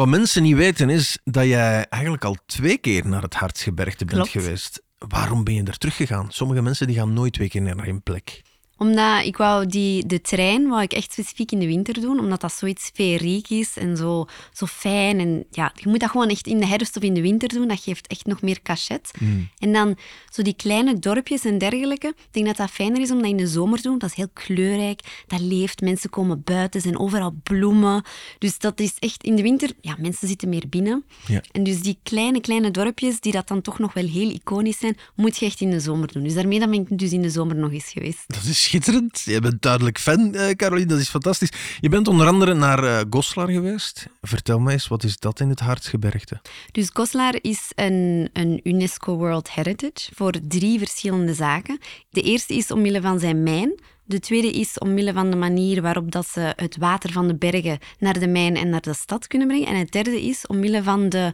Wat 0.00 0.08
mensen 0.08 0.42
niet 0.42 0.56
weten 0.56 0.90
is 0.90 1.18
dat 1.24 1.44
jij 1.44 1.86
eigenlijk 1.88 2.24
al 2.24 2.36
twee 2.46 2.78
keer 2.78 3.06
naar 3.06 3.22
het 3.22 3.34
Hartsgebergte 3.34 4.04
bent 4.04 4.16
Klopt. 4.16 4.30
geweest. 4.30 4.82
Waarom 4.98 5.44
ben 5.44 5.54
je 5.54 5.62
daar 5.62 5.76
teruggegaan? 5.76 6.26
Sommige 6.30 6.62
mensen 6.62 6.86
die 6.86 6.96
gaan 6.96 7.12
nooit 7.12 7.32
twee 7.32 7.48
keer 7.48 7.62
naar 7.62 7.88
een 7.88 8.02
plek. 8.02 8.42
Omdat 8.80 9.24
ik 9.24 9.36
wou 9.36 9.66
die, 9.66 10.06
de 10.06 10.20
trein 10.20 10.68
wou 10.68 10.82
ik 10.82 10.92
echt 10.92 11.12
specifiek 11.12 11.52
in 11.52 11.58
de 11.58 11.66
winter 11.66 12.00
doen, 12.00 12.18
omdat 12.18 12.40
dat 12.40 12.52
zoiets 12.52 12.90
feeriek 12.94 13.48
is 13.48 13.76
en 13.76 13.96
zo, 13.96 14.26
zo 14.52 14.66
fijn. 14.66 15.20
En 15.20 15.44
ja, 15.50 15.72
je 15.74 15.88
moet 15.88 16.00
dat 16.00 16.10
gewoon 16.10 16.28
echt 16.28 16.46
in 16.46 16.60
de 16.60 16.66
herfst 16.66 16.96
of 16.96 17.02
in 17.02 17.14
de 17.14 17.20
winter 17.20 17.48
doen. 17.48 17.68
Dat 17.68 17.80
geeft 17.80 18.06
echt 18.06 18.26
nog 18.26 18.42
meer 18.42 18.62
cachet. 18.62 19.10
En 19.58 19.72
dan 19.72 19.96
zo 20.32 20.42
die 20.42 20.54
kleine 20.54 20.98
dorpjes 20.98 21.44
en 21.44 21.58
dergelijke. 21.58 22.06
Ik 22.06 22.28
denk 22.30 22.46
dat 22.46 22.56
dat 22.56 22.70
fijner 22.70 23.00
is 23.00 23.10
om 23.10 23.18
dat 23.18 23.30
in 23.30 23.36
de 23.36 23.46
zomer 23.46 23.80
te 23.80 23.88
doen. 23.88 23.98
Dat 23.98 24.10
is 24.10 24.16
heel 24.16 24.30
kleurrijk, 24.32 25.24
dat 25.26 25.40
leeft. 25.40 25.80
Mensen 25.80 26.10
komen 26.10 26.42
buiten, 26.44 26.80
zijn 26.80 26.98
overal 26.98 27.34
bloemen. 27.42 28.04
Dus 28.38 28.58
dat 28.58 28.80
is 28.80 28.92
echt 28.98 29.22
in 29.22 29.36
de 29.36 29.42
winter, 29.42 29.70
ja, 29.80 29.96
mensen 29.98 30.28
zitten 30.28 30.48
meer 30.48 30.68
binnen. 30.68 31.04
Ja. 31.26 31.42
En 31.52 31.62
dus 31.62 31.80
die 31.82 31.98
kleine, 32.02 32.40
kleine 32.40 32.70
dorpjes, 32.70 33.20
die 33.20 33.32
dat 33.32 33.48
dan 33.48 33.60
toch 33.60 33.78
nog 33.78 33.92
wel 33.92 34.06
heel 34.06 34.30
iconisch 34.30 34.78
zijn, 34.78 34.96
moet 35.14 35.36
je 35.36 35.46
echt 35.46 35.60
in 35.60 35.70
de 35.70 35.80
zomer 35.80 36.12
doen. 36.12 36.22
Dus 36.22 36.34
daarmee 36.34 36.58
dan 36.58 36.70
ben 36.70 36.80
ik 36.80 36.98
dus 36.98 37.12
in 37.12 37.22
de 37.22 37.30
zomer 37.30 37.56
nog 37.56 37.72
eens 37.72 37.90
geweest. 37.90 38.24
Dat 38.26 38.44
is 38.44 38.69
schitterend. 38.70 39.20
Je 39.20 39.40
bent 39.40 39.62
duidelijk 39.62 39.98
fan, 39.98 40.34
eh, 40.34 40.50
Caroline. 40.50 40.86
Dat 40.86 40.98
is 40.98 41.08
fantastisch. 41.08 41.52
Je 41.80 41.88
bent 41.88 42.08
onder 42.08 42.26
andere 42.26 42.54
naar 42.54 42.84
eh, 42.84 43.00
Goslar 43.10 43.48
geweest. 43.48 44.06
Vertel 44.22 44.58
mij 44.58 44.72
eens, 44.72 44.88
wat 44.88 45.04
is 45.04 45.18
dat 45.18 45.40
in 45.40 45.48
het 45.48 45.60
Hartsgebergte? 45.60 46.40
Dus 46.72 46.90
Goslar 46.92 47.38
is 47.40 47.72
een, 47.74 48.30
een 48.32 48.60
UNESCO 48.62 49.16
World 49.16 49.50
Heritage 49.50 50.10
voor 50.14 50.34
drie 50.48 50.78
verschillende 50.78 51.34
zaken. 51.34 51.78
De 52.10 52.22
eerste 52.22 52.54
is 52.54 52.70
omwille 52.70 53.00
van 53.00 53.18
zijn 53.18 53.42
mijn. 53.42 53.80
De 54.04 54.20
tweede 54.20 54.50
is 54.50 54.78
omwille 54.78 55.12
van 55.12 55.30
de 55.30 55.36
manier 55.36 55.82
waarop 55.82 56.10
dat 56.12 56.26
ze 56.26 56.52
het 56.56 56.76
water 56.76 57.12
van 57.12 57.26
de 57.26 57.36
bergen 57.36 57.78
naar 57.98 58.18
de 58.18 58.28
mijn 58.28 58.56
en 58.56 58.68
naar 58.68 58.80
de 58.80 58.94
stad 58.94 59.26
kunnen 59.26 59.48
brengen. 59.48 59.66
En 59.66 59.76
het 59.76 59.92
derde 59.92 60.22
is 60.22 60.46
omwille 60.46 60.82
van 60.82 61.08
de 61.08 61.32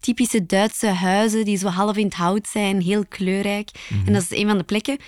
typische 0.00 0.46
Duitse 0.46 0.86
huizen 0.86 1.44
die 1.44 1.56
zo 1.56 1.68
half 1.68 1.96
in 1.96 2.04
het 2.04 2.14
hout 2.14 2.46
zijn, 2.46 2.82
heel 2.82 3.04
kleurrijk. 3.08 3.70
En 4.06 4.12
dat 4.12 4.22
is 4.22 4.38
een 4.38 4.48
van 4.48 4.58
de 4.58 4.64
plekken. 4.64 4.98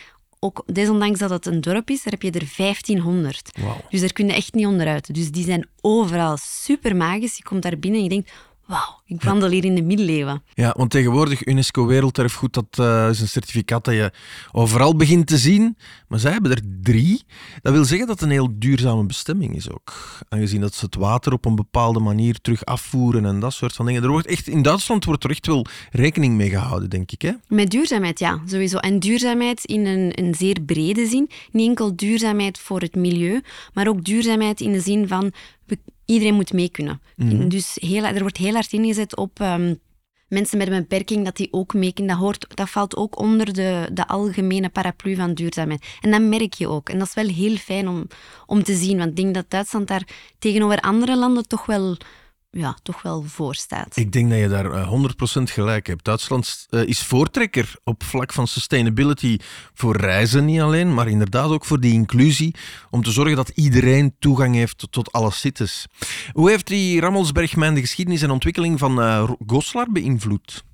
Ook 0.41 0.63
desondanks 0.67 1.19
dat 1.19 1.31
het 1.31 1.47
een 1.47 1.61
dorp 1.61 1.91
is, 1.91 2.03
daar 2.03 2.13
heb 2.13 2.23
je 2.23 2.31
er 2.31 2.53
1500. 2.57 3.51
Wauw. 3.61 3.81
Dus 3.91 4.01
daar 4.01 4.13
kun 4.13 4.27
je 4.27 4.33
echt 4.33 4.55
niet 4.55 4.67
onderuit. 4.67 5.15
Dus 5.15 5.31
die 5.31 5.45
zijn 5.45 5.69
overal 5.81 6.37
super 6.41 6.97
magisch. 6.97 7.37
Je 7.37 7.43
komt 7.43 7.63
daar 7.63 7.79
binnen 7.79 7.99
en 8.01 8.05
je 8.05 8.11
denkt, 8.13 8.33
wauw, 8.69 9.01
ik 9.07 9.23
wandel 9.23 9.51
hier 9.51 9.65
in 9.65 9.75
de 9.75 9.83
middeleeuwen. 9.83 10.43
Ja, 10.55 10.75
want 10.77 10.91
tegenwoordig 10.91 11.47
UNESCO 11.47 11.87
Werelderfgoed, 11.87 12.53
dat 12.55 12.67
eh, 12.79 13.09
is 13.09 13.21
een 13.21 13.29
certificaat 13.29 13.85
dat 13.85 13.95
je 13.95 14.13
overal 14.53 14.97
begint 14.97 15.27
te 15.27 15.39
zien. 15.39 15.77
Maar 16.09 16.19
zij 16.19 16.33
hebben 16.33 16.51
er 16.51 16.63
drie. 16.83 17.23
Dat 17.63 17.73
wil 17.73 17.85
zeggen 17.85 18.07
dat 18.07 18.17
het 18.21 18.25
een 18.29 18.35
heel 18.35 18.49
duurzame 18.59 19.05
bestemming 19.07 19.57
is 19.57 19.71
ook. 19.71 19.93
Aangezien 20.29 20.61
dat 20.61 20.75
ze 20.75 20.85
het 20.85 20.95
water 20.95 21.33
op 21.33 21.45
een 21.45 21.55
bepaalde 21.55 22.01
manier 22.01 22.41
terug 22.41 22.65
afvoeren 22.65 23.25
en 23.25 23.41
dat 23.41 23.53
soort 23.53 23.73
van 23.73 23.87
dingen. 23.87 24.03
Er 24.03 24.09
wordt 24.11 24.27
echt, 24.27 24.47
in 24.49 24.63
Duitsland 24.63 25.05
wordt 25.05 25.25
er 25.25 25.31
echt 25.31 25.47
wel 25.47 25.67
rekening 25.91 26.35
mee 26.37 26.49
gehouden, 26.51 26.91
denk 26.91 27.11
ik. 27.11 27.23
Hè? 27.23 27.33
Met 27.47 27.71
duurzaamheid, 27.71 28.19
ja, 28.19 28.41
sowieso. 28.47 28.77
En 28.79 28.99
duurzaamheid 28.99 29.65
in 29.65 29.87
een, 29.87 30.13
een 30.15 30.35
zeer 30.35 30.61
brede 30.61 31.07
zin. 31.07 31.31
Niet 31.53 31.69
enkel 31.69 31.97
duurzaamheid 31.97 32.59
voor 32.59 32.81
het 32.81 32.95
milieu, 32.95 33.41
maar 33.75 33.89
ook 33.89 34.05
duurzaamheid 34.05 34.61
in 34.61 34.73
de 34.73 34.81
zin 34.81 35.09
van 35.09 35.33
we- 35.67 35.79
iedereen 36.09 36.35
moet 36.35 36.53
mee 36.53 36.69
kunnen. 36.69 37.01
Dus 37.49 37.77
heel, 37.81 38.05
er 38.05 38.21
wordt 38.21 38.37
heel 38.37 38.53
hard 38.53 38.73
ingezet 38.73 39.17
op 39.17 39.41
ehm, 39.41 39.75
mensen 40.29 40.59
met 40.59 40.69
een 40.69 40.79
beperking, 40.79 41.25
dat 41.25 41.37
die 41.37 41.49
ook 41.51 41.75
mee 41.75 41.93
kunnen. 41.93 42.15
Dat, 42.15 42.25
hoort, 42.25 42.47
dat 42.55 42.71
valt 42.71 42.97
ook 42.97 43.19
onder 43.19 43.53
de, 43.53 43.89
de 43.93 44.07
algemene 44.07 44.69
paraplu 44.69 45.15
van 45.15 45.35
duurzaamheid. 45.35 45.87
En 46.01 46.11
dat 46.11 46.21
merk 46.21 46.55
je 46.55 46.69
ook. 46.69 46.89
En 46.89 46.99
dat 46.99 47.09
is 47.09 47.15
wel 47.15 47.29
heel 47.29 47.57
fijn 47.57 47.89
om, 47.89 48.07
om 48.47 48.63
te 48.63 48.75
zien, 48.75 48.99
want 48.99 49.11
ik 49.11 49.17
denk 49.17 49.35
dat 49.35 49.45
Duitsland 49.49 49.89
daar 49.89 50.09
tegenover 50.39 50.81
andere 50.81 51.17
landen 51.17 51.49
toch 51.49 51.67
wel, 51.67 51.97
ja, 52.51 52.77
toch 52.83 53.03
wel 53.03 53.23
voor 53.23 53.55
staat. 53.55 53.97
Ik 53.97 54.13
denk 54.13 54.31
dat 54.31 54.39
je 54.39 54.49
daar 54.49 54.71
eh, 54.73 54.93
100% 55.39 55.43
gelijk 55.43 55.87
hebt. 55.87 56.05
Duitsland 56.05 56.67
eh, 56.71 56.83
is 56.87 57.03
voortrekker 57.03 57.75
op 57.85 58.03
vlak 58.03 58.33
van 58.33 58.47
sustainability 58.49 59.37
voor 59.75 59.97
reizen 59.97 60.45
niet 60.45 60.61
alleen, 60.61 60.95
maar 60.95 61.09
inderdaad 61.09 61.51
ook 61.51 61.65
voor 61.65 61.81
die 61.81 61.93
inclusie, 61.93 62.55
om 62.91 63.03
te 63.03 63.11
zorgen 63.11 63.37
dat 63.37 63.49
iedereen 63.49 64.15
toegang 64.19 64.55
heeft 64.55 64.87
tot, 64.91 65.13
alle 65.13 65.31
sites. 65.33 65.87
Hoe 66.33 66.51
heeft 66.51 66.67
die 66.67 67.01
Rammelsbergmijn 67.01 67.75
de 67.75 67.81
geschiedenis 67.81 68.23
en 68.23 68.31
ontwikkeling 68.31 68.79
van 68.79 69.01
eh, 69.01 69.31
Goslar 69.47 69.87
beïnvloed? 69.93 70.65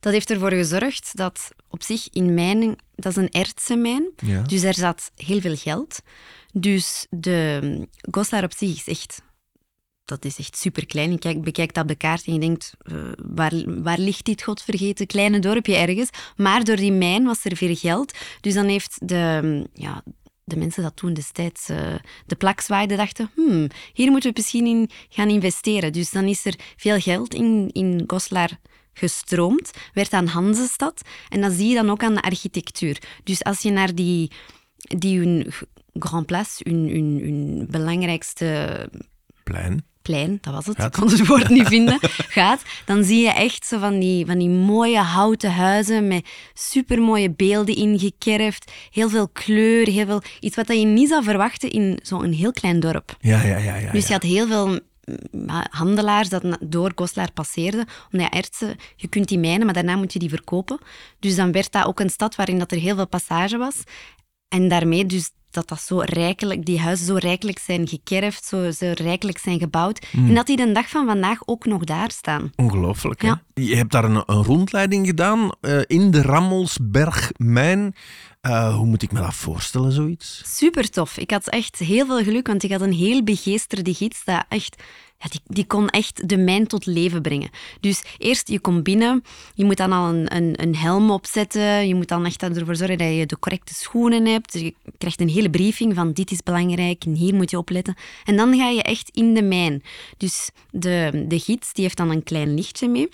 Dat 0.00 0.12
heeft 0.12 0.30
ervoor 0.30 0.52
gezorgd 0.52 1.10
dat 1.16 1.48
op 1.68 1.82
zich 1.82 2.08
in 2.12 2.34
mijn, 2.34 2.76
dat 2.94 3.12
is 3.12 3.16
een 3.16 3.30
ertsenmijn, 3.30 4.10
Ja. 4.16 4.42
dus 4.42 4.62
er 4.62 4.74
zat 4.74 5.10
heel 5.14 5.40
veel 5.40 5.56
geld. 5.56 6.00
Dus 6.52 7.06
de 7.10 7.58
mm, 7.62 7.86
Goslar 8.10 8.44
op 8.44 8.52
zich 8.56 8.76
is 8.76 8.86
echt, 8.86 9.22
dat 10.08 10.24
is 10.24 10.38
echt 10.38 10.56
super 10.56 10.86
klein. 10.86 11.10
Je 11.10 11.18
kijkt, 11.18 11.40
bekijkt 11.40 11.74
dat 11.74 11.82
op 11.82 11.88
de 11.88 11.96
kaart 11.96 12.24
en 12.26 12.32
je 12.32 12.38
denkt, 12.38 12.72
eh, 12.78 12.94
waar, 13.16 13.82
waar 13.82 13.98
ligt 13.98 14.24
dit 14.24 14.42
godvergeten 14.42 15.06
kleine 15.06 15.38
dorpje 15.38 15.76
ergens? 15.76 16.10
Maar 16.36 16.64
door 16.64 16.76
die 16.76 16.92
mijn 16.92 17.24
was 17.24 17.44
er 17.44 17.56
veel 17.56 17.76
geld. 17.76 18.12
Dus 18.40 18.54
dan 18.54 18.66
heeft 18.66 19.08
de, 19.08 19.66
ja, 19.72 20.02
de 20.44 20.56
mensen 20.56 20.82
dat 20.82 20.96
toen 20.96 21.14
destijds 21.14 21.68
eh, 21.68 21.94
de 22.26 22.36
plak 22.36 22.60
zwaaiden, 22.60 22.96
dachten, 22.96 23.30
hmm, 23.34 23.68
hier 23.92 24.10
moeten 24.10 24.30
we 24.30 24.36
misschien 24.36 24.66
in 24.66 24.90
gaan 25.08 25.28
investeren. 25.28 25.92
Dus 25.92 26.10
dan 26.10 26.24
is 26.24 26.44
er 26.44 26.54
veel 26.76 27.00
geld 27.00 27.34
in, 27.34 27.70
in 27.72 28.04
Goslar 28.06 28.50
gestroomd, 28.92 29.70
werd 29.92 30.12
aan 30.12 30.26
Hansestad. 30.26 31.02
En 31.28 31.40
dat 31.40 31.52
zie 31.52 31.68
je 31.68 31.74
dan 31.74 31.90
ook 31.90 32.02
aan 32.02 32.14
de 32.14 32.22
architectuur. 32.22 33.02
Dus 33.24 33.44
als 33.44 33.60
je 33.60 33.70
naar 33.70 33.94
die, 33.94 34.30
die 34.76 35.18
hun 35.18 35.52
Grand 35.92 36.26
Place, 36.26 36.68
hun, 36.68 36.88
hun, 36.88 37.20
hun 37.22 37.66
belangrijkste 37.70 38.88
Plein. 39.48 39.84
Plein, 40.08 40.38
dat 40.40 40.54
was 40.54 40.66
het, 40.66 40.78
ik 40.78 40.92
kon 40.92 41.10
het 41.10 41.26
woord 41.26 41.48
niet 41.48 41.66
vinden, 41.66 41.98
gaat, 42.38 42.62
dan 42.84 43.04
zie 43.04 43.20
je 43.20 43.32
echt 43.32 43.66
zo 43.66 43.78
van 43.78 43.98
die, 43.98 44.26
van 44.26 44.38
die 44.38 44.48
mooie 44.48 44.98
houten 44.98 45.52
huizen 45.52 46.08
met 46.08 46.28
supermooie 46.54 47.30
beelden 47.30 47.76
ingekerfd, 47.76 48.72
heel 48.90 49.08
veel 49.08 49.28
kleur, 49.28 49.88
heel 49.88 50.06
veel, 50.06 50.22
iets 50.40 50.56
wat 50.56 50.68
je 50.68 50.74
niet 50.74 51.08
zou 51.08 51.22
verwachten 51.22 51.70
in 51.70 51.98
zo'n 52.02 52.32
heel 52.32 52.52
klein 52.52 52.80
dorp. 52.80 53.16
Ja, 53.20 53.42
ja, 53.42 53.56
ja. 53.56 53.74
ja, 53.74 53.92
Dus 53.92 54.06
je 54.06 54.12
had 54.12 54.22
heel 54.22 54.46
veel 54.46 54.68
mm, 54.68 55.48
handelaars 55.70 56.28
dat 56.28 56.58
door 56.60 56.92
Goslar 56.94 57.32
passeerden. 57.32 57.86
Omdat 58.12 58.32
ja, 58.32 58.38
ertsen, 58.38 58.76
je 58.96 59.08
kunt 59.08 59.28
die 59.28 59.38
mijnen, 59.38 59.64
maar 59.64 59.74
daarna 59.74 59.96
moet 59.96 60.12
je 60.12 60.18
die 60.18 60.28
verkopen. 60.28 60.78
Dus 61.18 61.36
dan 61.36 61.52
werd 61.52 61.72
dat 61.72 61.86
ook 61.86 62.00
een 62.00 62.10
stad 62.10 62.36
waarin 62.36 62.58
dat 62.58 62.72
er 62.72 62.78
heel 62.78 62.94
veel 62.94 63.08
passage 63.08 63.58
was. 63.58 63.82
En 64.48 64.68
daarmee 64.68 65.06
dus 65.06 65.30
dat 65.50 65.68
dat 65.68 65.80
zo 65.80 65.98
rijkelijk, 65.98 66.64
die 66.64 66.80
huizen 66.80 67.06
zo 67.06 67.14
rijkelijk 67.14 67.58
zijn 67.58 67.88
gekerfd, 67.88 68.44
zo, 68.44 68.70
zo 68.70 68.92
rijkelijk 68.94 69.38
zijn 69.38 69.58
gebouwd. 69.58 70.06
Mm. 70.12 70.28
En 70.28 70.34
dat 70.34 70.46
die 70.46 70.56
de 70.56 70.72
dag 70.72 70.88
van 70.88 71.06
vandaag 71.06 71.38
ook 71.44 71.64
nog 71.64 71.84
daar 71.84 72.10
staan. 72.10 72.52
Ongelooflijk, 72.56 73.22
hè? 73.22 73.28
Ja. 73.28 73.42
Je 73.54 73.76
hebt 73.76 73.92
daar 73.92 74.04
een, 74.04 74.22
een 74.26 74.44
rondleiding 74.44 75.06
gedaan 75.06 75.50
eh, 75.60 75.80
in 75.86 76.10
de 76.10 76.22
Rammelsbergmijn. 76.22 77.94
Eh, 78.40 78.76
hoe 78.76 78.86
moet 78.86 79.02
ik 79.02 79.12
me 79.12 79.20
dat 79.20 79.34
voorstellen, 79.34 79.92
zoiets? 79.92 80.42
Super 80.56 80.90
tof. 80.90 81.16
Ik 81.16 81.30
had 81.30 81.48
echt 81.48 81.78
heel 81.78 82.06
veel 82.06 82.22
geluk, 82.22 82.46
want 82.46 82.62
ik 82.62 82.72
had 82.72 82.80
een 82.80 82.92
heel 82.92 83.22
begeesterde 83.22 83.94
gids 83.94 84.24
dat 84.24 84.44
echt... 84.48 84.82
Ja, 85.18 85.28
die, 85.30 85.40
die 85.44 85.66
kon 85.66 85.88
echt 85.88 86.28
de 86.28 86.36
mijn 86.36 86.66
tot 86.66 86.86
leven 86.86 87.22
brengen. 87.22 87.50
Dus 87.80 88.02
eerst, 88.18 88.48
je 88.48 88.60
komt 88.60 88.82
binnen, 88.82 89.22
je 89.54 89.64
moet 89.64 89.76
dan 89.76 89.92
al 89.92 90.08
een, 90.08 90.36
een, 90.36 90.62
een 90.62 90.76
helm 90.76 91.10
opzetten, 91.10 91.88
je 91.88 91.94
moet 91.94 92.08
dan 92.08 92.26
echt 92.26 92.42
ervoor 92.42 92.76
zorgen 92.76 92.98
dat 92.98 93.14
je 93.14 93.26
de 93.26 93.38
correcte 93.38 93.74
schoenen 93.74 94.26
hebt. 94.26 94.52
Dus 94.52 94.62
je 94.62 94.74
krijgt 94.98 95.20
een 95.20 95.28
hele 95.28 95.50
briefing 95.50 95.94
van 95.94 96.12
dit 96.12 96.30
is 96.30 96.42
belangrijk 96.42 97.04
en 97.04 97.14
hier 97.14 97.34
moet 97.34 97.50
je 97.50 97.58
opletten. 97.58 97.96
En 98.24 98.36
dan 98.36 98.56
ga 98.56 98.68
je 98.68 98.82
echt 98.82 99.10
in 99.12 99.34
de 99.34 99.42
mijn. 99.42 99.82
Dus 100.16 100.50
de, 100.70 101.24
de 101.28 101.38
gids 101.38 101.72
die 101.72 101.84
heeft 101.84 101.96
dan 101.96 102.10
een 102.10 102.22
klein 102.22 102.54
lichtje 102.54 102.88
mee. 102.88 103.08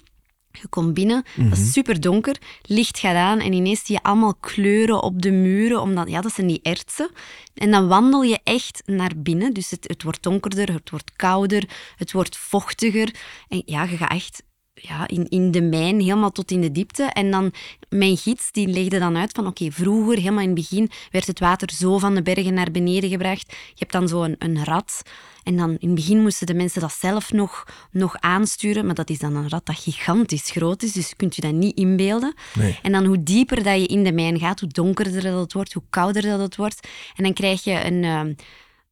Je 0.61 0.69
komt 0.69 0.95
binnen, 0.95 1.25
dat 1.37 1.59
is 1.59 1.73
super 1.73 2.01
donker, 2.01 2.37
licht 2.63 2.99
gaat 2.99 3.17
aan 3.17 3.41
en 3.41 3.53
ineens 3.53 3.85
zie 3.85 3.95
je 3.95 4.03
allemaal 4.03 4.35
kleuren 4.35 5.03
op 5.03 5.23
de 5.23 5.31
muren, 5.31 5.81
omdat 5.81 6.09
ja, 6.09 6.21
dat 6.21 6.33
zijn 6.33 6.47
die 6.47 6.61
ertsen. 6.63 7.11
En 7.55 7.71
dan 7.71 7.89
wandel 7.89 8.23
je 8.23 8.41
echt 8.45 8.83
naar 8.87 9.13
binnen, 9.17 9.53
dus 9.53 9.71
het, 9.71 9.89
het 9.89 10.03
wordt 10.03 10.23
donkerder, 10.23 10.73
het 10.73 10.91
wordt 10.91 11.13
kouder, 11.17 11.69
het 11.97 12.13
wordt 12.13 12.37
vochtiger. 12.37 13.15
En 13.49 13.63
ja, 13.65 13.83
je 13.83 13.97
gaat 13.97 14.11
echt 14.11 14.43
ja, 14.75 15.09
in, 15.09 15.29
in 15.29 15.51
de 15.51 15.63
mijn, 15.63 16.01
helemaal 16.01 16.33
tot 16.33 16.51
in 16.51 16.61
de 16.61 16.73
diepte. 16.73 17.03
En 17.03 17.31
dan, 17.31 17.53
mijn 17.89 18.17
gids, 18.17 18.53
die 18.53 18.67
legde 18.67 18.99
dan 18.99 19.17
uit 19.17 19.33
van, 19.33 19.47
oké, 19.47 19.71
vroeger, 19.71 20.17
helemaal 20.17 20.41
in 20.41 20.47
het 20.47 20.55
begin, 20.55 20.91
werd 21.11 21.27
het 21.27 21.41
water 21.41 21.73
zo 21.73 21.99
van 21.99 22.15
de 22.15 22.23
bergen 22.23 22.55
naar 22.55 22.71
beneden 22.71 23.11
gebracht. 23.11 23.51
Je 23.51 23.75
hebt 23.79 23.93
dan 23.93 24.09
zo 24.09 24.23
een, 24.23 24.37
een 24.39 24.65
rad. 24.65 25.03
En 25.43 25.57
dan 25.57 25.71
in 25.71 25.87
het 25.89 25.95
begin 25.95 26.23
moesten 26.23 26.47
de 26.47 26.55
mensen 26.55 26.81
dat 26.81 26.93
zelf 26.93 27.33
nog, 27.33 27.67
nog 27.91 28.17
aansturen, 28.21 28.87
maar 28.87 28.95
dat 28.95 29.11
is 29.11 29.19
dan 29.19 29.37
een 29.37 29.49
rad 29.49 29.67
dat 29.67 29.79
gigantisch 29.79 30.51
groot 30.51 30.83
is, 30.83 30.93
dus 30.93 31.09
je 31.09 31.17
kunt 31.17 31.37
je 31.37 31.43
dat 31.43 31.53
niet 31.53 31.77
inbeelden. 31.77 32.35
Nee. 32.55 32.79
En 32.83 32.93
dan 32.93 33.05
hoe 33.05 33.23
dieper 33.23 33.63
dat 33.63 33.81
je 33.81 33.87
in 33.87 34.05
de 34.05 34.13
mijn 34.13 34.39
gaat, 34.39 34.61
hoe 34.61 34.69
donkerder 34.69 35.23
dat 35.23 35.41
het 35.41 35.53
wordt, 35.53 35.73
hoe 35.73 35.83
kouder 35.91 36.23
dat 36.23 36.41
het 36.41 36.57
wordt. 36.57 36.89
En 37.17 37.25
dan 37.25 37.33
krijg 37.33 37.65
je 37.65 37.85
een... 37.85 38.05
ehm, 38.05 38.33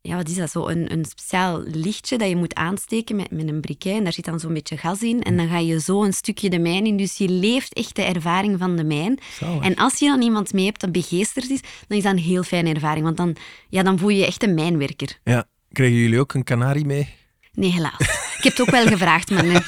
ja, 0.03 0.17
wat 0.17 0.29
is 0.29 0.35
dat? 0.35 0.51
Zo 0.51 0.69
een, 0.69 0.93
een 0.93 1.05
speciaal 1.05 1.63
lichtje 1.65 2.19
dat 2.19 2.29
je 2.29 2.37
moet 2.37 2.55
aansteken 2.55 3.17
met, 3.17 3.31
met 3.31 3.49
een 3.49 3.61
briquet. 3.61 3.97
En 3.97 4.03
daar 4.03 4.13
zit 4.13 4.25
dan 4.25 4.41
zo'n 4.41 4.53
beetje 4.53 4.77
gas 4.77 5.03
in. 5.03 5.23
En 5.23 5.37
dan 5.37 5.49
ga 5.49 5.59
je 5.59 5.81
zo 5.81 6.05
een 6.05 6.13
stukje 6.13 6.51
de 6.51 6.59
mijn 6.59 6.87
in. 6.87 6.97
Dus 6.97 7.19
je 7.19 7.29
leeft 7.29 7.75
echt 7.75 7.97
de 7.97 8.03
ervaring 8.03 8.59
van 8.59 8.77
de 8.77 8.85
mijn. 8.85 9.19
Zalig. 9.39 9.63
En 9.63 9.77
als 9.77 9.99
je 9.99 10.07
dan 10.07 10.23
iemand 10.23 10.53
mee 10.53 10.65
hebt 10.65 10.81
dat 10.81 10.93
begeesterd 10.93 11.51
is, 11.51 11.61
dan 11.87 11.97
is 11.97 12.03
dat 12.03 12.13
een 12.13 12.19
heel 12.19 12.43
fijne 12.43 12.75
ervaring. 12.75 13.05
Want 13.05 13.17
dan, 13.17 13.37
ja, 13.69 13.83
dan 13.83 13.99
voel 13.99 14.09
je 14.09 14.19
je 14.19 14.27
echt 14.27 14.43
een 14.43 14.55
mijnwerker. 14.55 15.19
Ja. 15.25 15.47
Kregen 15.73 15.97
jullie 15.97 16.21
ook 16.21 16.35
een 16.35 16.45
kanarie 16.45 16.85
mee? 16.85 17.09
Nee, 17.53 17.71
helaas. 17.71 17.97
Ik 18.43 18.49
heb 18.49 18.57
het 18.57 18.61
ook 18.61 18.85
wel 18.85 18.87
gevraagd, 18.87 19.31
maar 19.31 19.45
nee. 19.45 19.61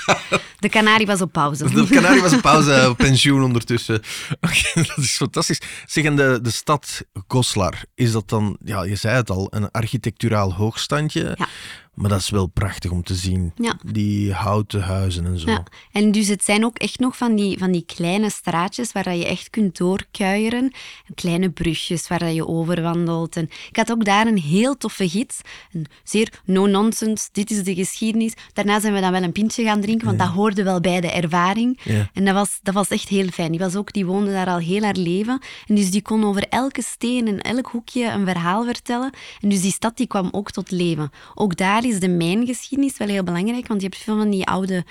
De 0.59 0.69
kanarie 0.69 1.07
was 1.07 1.21
op 1.21 1.33
pauze. 1.33 1.71
De 1.71 1.87
kanarie 1.89 2.23
was 2.23 2.33
op 2.33 2.41
pauze, 2.41 2.87
op 2.91 2.97
pensioen 2.97 3.43
ondertussen. 3.43 3.95
Oké, 4.41 4.63
dat 4.75 4.99
is 4.99 5.17
fantastisch. 5.17 5.61
Zeg, 5.87 6.05
en 6.05 6.17
de, 6.17 6.39
de 6.43 6.51
stad 6.51 7.03
Goslar, 7.29 7.85
is 7.95 8.13
dat 8.13 8.29
dan, 8.29 8.57
ja, 8.65 8.83
je 8.83 8.97
zei 8.97 9.17
het 9.17 9.31
al, 9.31 9.47
een 9.51 9.71
architecturaal 9.71 10.55
hoogstandje? 10.55 11.35
Ja. 11.39 11.49
Maar 11.95 12.11
dat 12.11 12.21
is 12.21 12.31
wel 12.31 12.47
prachtig 12.47 12.91
om 12.91 13.03
te 13.03 13.15
zien. 13.15 13.53
Ja. 13.57 13.79
Die 13.87 14.33
houten 14.33 14.83
huizen 14.83 15.27
en 15.27 15.39
zo. 15.39 15.51
Ja, 15.51 15.63
en 15.93 16.13
dus 16.13 16.29
het 16.29 16.45
zijn 16.45 16.65
ook 16.65 16.79
echt 16.79 16.99
nog 16.99 17.17
van 17.17 17.35
die, 17.35 17.59
van 17.59 17.73
die 17.73 17.85
kleine 17.87 18.31
straatjes 18.31 18.93
waar 18.93 19.05
dat 19.05 19.19
je 19.19 19.27
echt 19.27 19.51
kunt 19.51 19.77
doorkuieren. 19.77 20.73
Kleine 21.15 21.51
brugjes 21.51 22.09
waar 22.09 22.19
dat 22.19 22.35
je 22.35 22.47
overwandelt. 22.47 23.37
En 23.37 23.49
ik 23.69 23.77
had 23.77 23.91
ook 23.91 24.05
daar 24.05 24.27
een 24.27 24.39
heel 24.39 24.77
toffe 24.77 25.09
gids. 25.09 25.41
Een 25.73 25.87
zeer 26.05 26.33
no-nonsense, 26.45 27.29
dit 27.33 27.51
is 27.51 27.65
de 27.65 27.75
geschiedenis. 27.75 28.35
Daarna 28.53 28.81
zijn 28.81 28.95
we 28.95 29.01
dan 29.01 29.13
wel 29.13 29.23
een 29.23 29.33
pintje 29.33 29.65
gaan 29.65 29.81
drinken, 29.81 30.07
want 30.07 30.19
dat 30.19 30.29
hoorde 30.29 30.63
wel 30.63 30.81
bij 30.81 31.01
de 31.01 31.11
ervaring. 31.11 31.81
En 32.13 32.25
dat 32.25 32.35
was, 32.35 32.59
dat 32.63 32.75
was 32.75 32.89
echt 32.89 33.09
heel 33.09 33.29
fijn. 33.29 33.51
Die, 33.51 33.61
was 33.61 33.77
ook, 33.77 33.93
die 33.93 34.07
woonde 34.07 34.33
daar 34.33 34.49
al 34.49 34.59
heel 34.59 34.83
haar 34.83 34.97
leven. 34.97 35.43
En 35.67 35.75
dus 35.75 35.91
die 35.91 36.03
kon 36.03 36.25
over 36.25 36.47
elke 36.49 36.83
steen 36.83 37.29
en 37.29 37.41
elk 37.41 37.67
hoekje 37.67 38.11
een 38.11 38.27
verhaal 38.27 38.65
vertellen. 38.65 39.13
En 39.41 39.49
dus 39.49 39.61
die 39.61 39.73
stad 39.73 39.97
die 39.97 40.07
kwam 40.07 40.29
ook 40.31 40.51
tot 40.51 40.71
leven. 40.71 41.11
Ook 41.35 41.57
daar 41.57 41.84
is 41.85 42.01
de 42.01 42.09
mijngeschiedenis 42.09 42.97
wel 42.97 43.09
heel 43.09 43.23
belangrijk, 43.25 43.67
want 43.67 43.81
je 43.81 43.87
hebt 43.89 44.01
veel 44.03 44.17
van 44.17 44.31
die 44.31 44.47
oude 44.47 44.85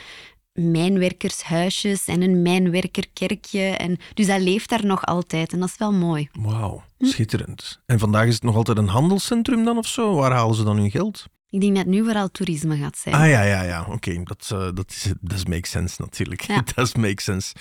mijnwerkershuisjes 0.54 2.06
en 2.08 2.22
een 2.22 2.42
mijnwerkerkerkje. 2.42 3.62
En, 3.64 3.98
dus 4.14 4.28
dat 4.28 4.42
leeft 4.42 4.70
daar 4.70 4.86
nog 4.86 5.06
altijd 5.06 5.54
en 5.54 5.60
dat 5.60 5.70
is 5.70 5.78
wel 5.78 5.94
mooi. 5.94 6.30
Wauw, 6.40 6.84
Hm. 6.98 7.06
schitterend. 7.06 7.82
En 7.86 8.00
vandaag 8.00 8.28
is 8.28 8.34
het 8.34 8.44
nog 8.44 8.56
altijd 8.56 8.78
een 8.78 8.88
handelscentrum 8.88 9.64
dan 9.66 9.78
of 9.78 9.88
zo? 9.88 10.16
Waar 10.16 10.32
halen 10.32 10.56
ze 10.56 10.64
dan 10.64 10.78
hun 10.78 10.92
geld? 10.92 11.26
Ik 11.50 11.62
denk 11.62 11.76
dat 11.76 11.84
het 11.86 11.94
nu 11.94 12.04
vooral 12.04 12.32
toerisme 12.32 12.78
gaat 12.78 12.98
zijn. 12.98 13.16
Ah 13.16 13.30
ja, 13.30 13.42
ja, 13.44 13.64
ja. 13.64 13.86
Oké, 13.90 14.24
dat, 14.24 14.50
eh, 14.52 14.70
dat 14.74 14.90
is 14.90 15.14
dat 15.22 15.48
makes 15.48 15.70
sense 15.70 15.96
natuurlijk. 16.02 16.42
Ja. 16.42 16.64
Dat 16.76 16.96
makes 16.98 17.24
sense. 17.24 17.54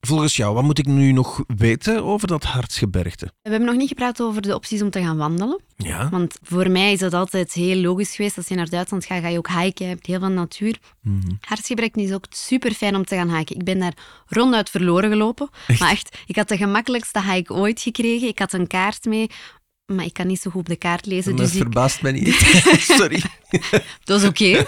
Volgens 0.00 0.36
jou, 0.36 0.54
wat 0.54 0.62
moet 0.62 0.78
ik 0.78 0.86
nu 0.86 1.12
nog 1.12 1.42
weten 1.56 2.04
over 2.04 2.28
dat 2.28 2.44
Hartsgebergte? 2.44 3.24
We 3.24 3.50
hebben 3.50 3.68
nog 3.68 3.76
niet 3.76 3.88
gepraat 3.88 4.22
over 4.22 4.42
de 4.42 4.54
opties 4.54 4.82
om 4.82 4.90
te 4.90 5.00
gaan 5.00 5.16
wandelen. 5.16 5.60
Ja. 5.76 6.08
Want 6.08 6.38
voor 6.42 6.70
mij 6.70 6.92
is 6.92 6.98
dat 6.98 7.14
altijd 7.14 7.52
heel 7.52 7.76
logisch 7.76 8.14
geweest. 8.14 8.36
Als 8.36 8.48
je 8.48 8.54
naar 8.54 8.68
Duitsland 8.68 9.04
gaat, 9.04 9.22
ga 9.22 9.28
je 9.28 9.38
ook 9.38 9.48
hiken. 9.48 9.84
Je 9.84 9.90
hebt 9.90 10.06
heel 10.06 10.18
veel 10.18 10.28
natuur. 10.28 10.78
Mhm. 11.02 11.30
Hartsgebrekten 11.40 12.02
is 12.02 12.12
ook 12.12 12.24
super 12.28 12.72
fijn 12.72 12.96
om 12.96 13.04
te 13.04 13.14
gaan 13.14 13.36
hiken. 13.36 13.56
Ik 13.56 13.64
ben 13.64 13.78
daar 13.78 13.94
ronduit 14.26 14.70
verloren 14.70 15.10
gelopen. 15.10 15.48
Maar 15.78 15.90
echt, 15.90 16.18
ik 16.26 16.36
had 16.36 16.48
de 16.48 16.56
gemakkelijkste 16.56 17.22
hike 17.22 17.54
ooit 17.54 17.80
gekregen. 17.80 18.28
Ik 18.28 18.38
had 18.38 18.52
een 18.52 18.66
kaart 18.66 19.04
mee. 19.04 19.30
Maar 19.96 20.04
ik 20.04 20.12
kan 20.12 20.26
niet 20.26 20.40
zo 20.40 20.50
goed 20.50 20.60
op 20.60 20.68
de 20.68 20.76
kaart 20.76 21.06
lezen. 21.06 21.36
Dat 21.36 21.46
Dus 21.46 21.54
ik, 21.54 21.60
verbaast 21.62 22.02
me 22.02 22.10
niet. 22.10 22.34
Sorry. 22.98 23.22
dat 24.04 24.20
is 24.22 24.28
oké. 24.28 24.64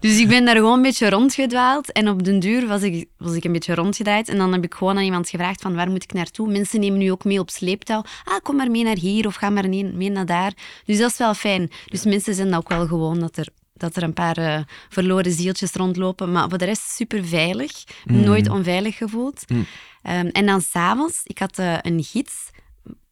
Dus 0.00 0.18
ik 0.18 0.28
ben 0.28 0.44
daar 0.44 0.56
gewoon 0.56 0.76
een 0.76 0.82
beetje 0.82 1.10
rondgedwaald. 1.10 1.92
En 1.92 2.08
op 2.08 2.24
den 2.24 2.38
duur 2.38 2.66
was 2.66 2.82
ik, 2.82 3.08
was 3.18 3.34
ik 3.34 3.44
een 3.44 3.52
beetje 3.52 3.74
rondgedraaid. 3.74 4.28
En 4.28 4.38
dan 4.38 4.52
heb 4.52 4.64
ik 4.64 4.74
gewoon 4.74 4.96
aan 4.96 5.04
iemand 5.04 5.28
gevraagd 5.28 5.60
van 5.60 5.74
waar 5.74 5.90
moet 5.90 6.02
ik 6.02 6.12
naartoe? 6.12 6.50
Mensen 6.50 6.80
nemen 6.80 6.98
nu 6.98 7.10
ook 7.10 7.24
mee 7.24 7.38
op 7.38 7.50
sleeptouw. 7.50 8.04
Ah, 8.24 8.38
kom 8.42 8.56
maar 8.56 8.70
mee 8.70 8.84
naar 8.84 8.98
hier 8.98 9.26
of 9.26 9.34
ga 9.34 9.50
maar 9.50 9.68
mee, 9.68 10.10
naar 10.10 10.26
daar. 10.26 10.52
Dus 10.84 10.98
dat 10.98 11.10
is 11.10 11.18
wel 11.18 11.34
fijn. 11.34 11.70
Dus 11.86 12.04
mensen 12.04 12.34
zijn 12.34 12.54
ook 12.54 12.68
wel 12.68 12.86
gewoon 12.86 13.20
dat 13.20 13.36
er 13.36 13.48
dat 13.74 13.96
er 13.96 14.02
een 14.02 14.12
paar 14.12 14.36
eh, 14.36 14.60
verloren 14.88 15.32
zieltjes 15.32 15.72
rondlopen. 15.72 16.32
Maar 16.32 16.48
voor 16.48 16.58
de 16.58 16.64
rest 16.64 16.90
super 16.90 17.24
veilig. 17.24 17.84
Nooit 18.04 18.48
onveilig 18.48 18.96
gevoeld. 18.96 19.44
Ehm, 20.02 20.26
en 20.26 20.46
dan 20.46 20.60
s'avonds, 20.60 21.20
ik 21.24 21.38
had 21.38 21.58
eh, 21.58 21.78
een 21.82 22.04
gids 22.04 22.50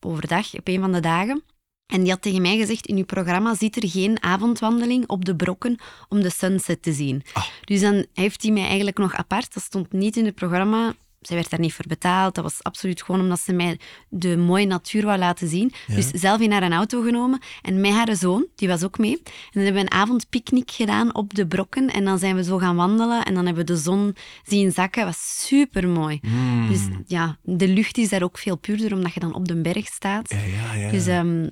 overdag 0.01 0.55
op 0.55 0.69
een 0.69 0.81
van 0.81 0.93
de 0.93 1.01
dagen. 1.01 1.43
En 1.87 2.03
die 2.03 2.11
had 2.11 2.23
tegen 2.23 2.43
mij 2.43 2.57
gezegd, 2.57 2.87
in 2.87 2.97
uw 2.97 3.05
programma 3.05 3.55
zit 3.55 3.77
er 3.77 3.89
geen 3.89 4.23
avondwandeling 4.23 5.07
op 5.07 5.25
de 5.25 5.37
brokken 5.37 5.77
om 6.09 6.21
de 6.21 6.31
sunset 6.31 6.83
te 6.83 6.93
zien. 6.93 7.23
Dus 7.65 7.81
dan 7.81 8.07
heeft 8.15 8.43
hij 8.43 8.53
mij 8.53 8.67
eigenlijk 8.67 8.99
nog 8.99 9.15
apart, 9.15 9.55
dat 9.55 9.63
stond 9.63 9.93
niet 9.93 10.17
in 10.17 10.25
het 10.25 10.35
programma, 10.35 10.95
zij 11.21 11.37
werd 11.37 11.51
daar 11.51 11.61
niet 11.61 11.73
voor 11.73 11.85
betaald, 11.89 12.35
dat 12.35 12.45
was 12.45 12.63
absoluut 12.63 13.03
gewoon 13.03 13.21
omdat 13.21 13.41
ze 13.41 13.53
mij 13.53 13.79
de 14.09 14.37
mooie 14.37 14.67
natuur 14.67 15.05
wou 15.05 15.19
laten 15.19 15.49
zien. 15.49 15.73
Dus 15.87 16.09
zelf 16.09 16.41
in 16.41 16.53
haar 16.53 16.63
een 16.63 16.73
auto 16.73 17.03
genomen 17.03 17.41
en 17.63 17.81
met 17.81 17.93
haar 17.93 18.17
zoon, 18.17 18.47
die 18.55 18.69
was 18.69 18.85
ook 18.85 18.99
mee. 18.99 19.13
En 19.13 19.51
dan 19.53 19.63
hebben 19.63 19.83
we 19.83 19.91
een 19.91 19.99
avondpicknick 20.01 20.71
gedaan 20.71 21.15
op 21.15 21.35
de 21.35 21.47
brokken 21.47 21.89
en 21.89 22.05
dan 22.05 22.19
zijn 22.19 22.35
we 22.35 22.45
zo 22.45 22.59
gaan 22.59 22.77
wandelen 22.77 23.25
en 23.25 23.35
dan 23.35 23.47
hebben 23.47 23.67
we 23.67 23.73
de 23.73 23.79
zon 23.79 24.17
zien 24.47 24.73
zakken. 24.73 25.05
Dat 25.05 25.15
was 25.15 25.47
super 25.47 25.89
mooi. 25.89 26.21
Dus 26.69 26.81
ja, 27.07 27.37
de 27.43 27.69
lucht 27.69 27.99
is 27.99 28.09
daar 28.09 28.23
ook 28.23 28.39
veel 28.39 28.57
puurder 28.57 28.95
omdat 28.95 29.15
je 29.15 29.21
dan 29.21 29.35
op 29.35 29.49
de 29.49 29.61
berg 29.61 29.87
staat. 29.87 30.31
Ja, 30.31 30.39
ja, 30.39 30.75
ja. 30.75 30.91
Dus 30.91 31.07
um, 31.07 31.51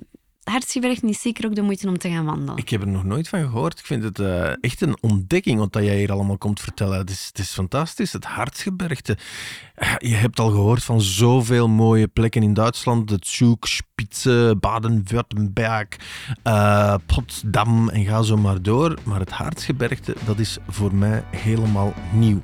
Hartstikke 0.49 0.97
is 1.01 1.21
zeker 1.21 1.45
ook 1.45 1.55
de 1.55 1.61
moeite 1.61 1.87
om 1.87 1.97
te 1.97 2.09
gaan 2.09 2.25
wandelen. 2.25 2.57
Ik 2.57 2.69
heb 2.69 2.81
er 2.81 2.87
nog 2.87 3.03
nooit 3.03 3.29
van 3.29 3.39
gehoord. 3.39 3.79
Ik 3.79 3.85
vind 3.85 4.03
het 4.03 4.19
eh, 4.19 4.51
echt 4.63 4.81
een 4.81 4.97
ontdekking 5.01 5.59
wat 5.59 5.73
jij 5.73 5.97
hier 5.97 6.11
allemaal 6.11 6.37
komt 6.37 6.59
vertellen. 6.59 6.97
Het 6.97 7.09
is, 7.09 7.25
het 7.27 7.39
is 7.39 7.49
fantastisch, 7.49 8.13
het 8.13 8.25
Hartsgebergte. 8.25 9.17
Eh, 9.75 9.93
Je 9.97 10.15
hebt 10.15 10.39
al 10.39 10.49
gehoord 10.49 10.83
van 10.83 11.01
zoveel 11.01 11.67
mooie 11.67 12.07
plekken 12.07 12.43
in 12.43 12.53
Duitsland. 12.53 13.09
Het 13.09 13.27
Zug, 13.27 13.57
Spitze, 13.59 14.55
Baden-Württemberg, 14.59 15.87
eh, 16.43 16.95
Potsdam 17.05 17.89
en 17.89 18.05
ga 18.05 18.21
zo 18.21 18.37
maar 18.37 18.61
door. 18.61 18.97
Maar 19.03 19.19
het 19.19 19.31
Hartsgebergte, 19.31 20.15
dat 20.25 20.39
is 20.39 20.57
voor 20.67 20.95
mij 20.95 21.23
helemaal 21.31 21.93
nieuw. 22.13 22.41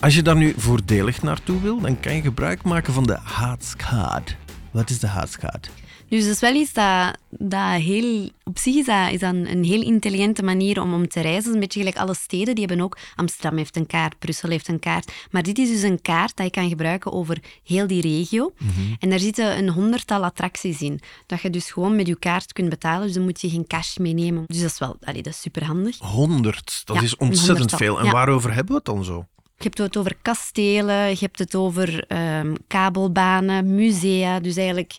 Als 0.00 0.14
je 0.14 0.22
daar 0.22 0.36
nu 0.36 0.54
voordelig 0.56 1.22
naartoe 1.22 1.60
wil, 1.60 1.80
dan 1.80 2.00
kan 2.00 2.14
je 2.14 2.22
gebruik 2.22 2.62
maken 2.62 2.92
van 2.92 3.04
de 3.04 3.18
Hartskaart. 3.22 4.36
Wat 4.70 4.90
is 4.90 4.98
de 4.98 5.06
Hartskaart? 5.06 5.70
Dus 6.08 6.24
dat 6.24 6.34
is 6.34 6.40
wel 6.40 6.54
iets 6.54 6.72
dat, 6.72 7.18
dat 7.28 7.80
heel... 7.80 8.30
Op 8.44 8.58
zich 8.58 8.74
is 8.74 8.84
dat, 8.86 9.12
is 9.12 9.20
dat 9.20 9.34
een, 9.34 9.50
een 9.50 9.64
heel 9.64 9.82
intelligente 9.82 10.42
manier 10.42 10.82
om, 10.82 10.94
om 10.94 11.08
te 11.08 11.20
reizen. 11.20 11.48
Is 11.48 11.54
een 11.54 11.60
beetje 11.60 11.78
gelijk 11.78 11.96
alle 11.98 12.14
steden. 12.14 12.54
Die 12.54 12.64
hebben 12.66 12.84
ook... 12.84 12.98
Amsterdam 13.16 13.56
heeft 13.56 13.76
een 13.76 13.86
kaart, 13.86 14.18
Brussel 14.18 14.48
heeft 14.48 14.68
een 14.68 14.78
kaart. 14.78 15.12
Maar 15.30 15.42
dit 15.42 15.58
is 15.58 15.68
dus 15.68 15.82
een 15.82 16.00
kaart 16.02 16.36
dat 16.36 16.46
je 16.46 16.52
kan 16.52 16.68
gebruiken 16.68 17.12
over 17.12 17.38
heel 17.64 17.86
die 17.86 18.00
regio. 18.00 18.52
En 18.98 19.10
daar 19.10 19.18
zitten 19.18 19.58
een 19.58 19.70
honderdtal 19.70 20.24
attracties 20.24 20.80
in. 20.80 21.00
Dat 21.26 21.40
je 21.40 21.50
dus 21.50 21.70
gewoon 21.70 21.96
met 21.96 22.06
je 22.06 22.18
kaart 22.18 22.52
kunt 22.52 22.68
betalen. 22.68 23.06
Dus 23.06 23.14
dan 23.14 23.24
moet 23.24 23.40
je 23.40 23.50
geen 23.50 23.66
cash 23.66 23.96
meenemen. 23.96 24.44
Dus 24.46 24.60
dat 24.60 24.70
is 24.70 24.78
wel... 24.78 24.96
Allee, 25.00 25.22
dat 25.22 25.32
is 25.32 25.40
superhandig. 25.40 25.98
100, 25.98 26.82
dat 26.84 26.96
Ja, 26.96 27.02
is 27.02 27.16
ontzettend 27.16 27.74
veel. 27.74 27.98
En 27.98 28.04
ja. 28.04 28.10
waarover 28.10 28.52
hebben 28.54 28.72
we 28.72 28.74
het 28.74 28.84
dan 28.84 29.04
zo? 29.04 29.26
Je 29.58 29.64
hebt 29.64 29.78
het 29.78 29.96
over 29.96 30.16
kastelen, 30.22 31.08
je 31.08 31.16
hebt 31.20 31.38
het 31.38 31.54
over 31.54 32.04
ehm, 32.06 32.54
kabelbanen, 32.66 33.74
musea. 33.74 34.40
Dus 34.40 34.56
eigenlijk, 34.56 34.96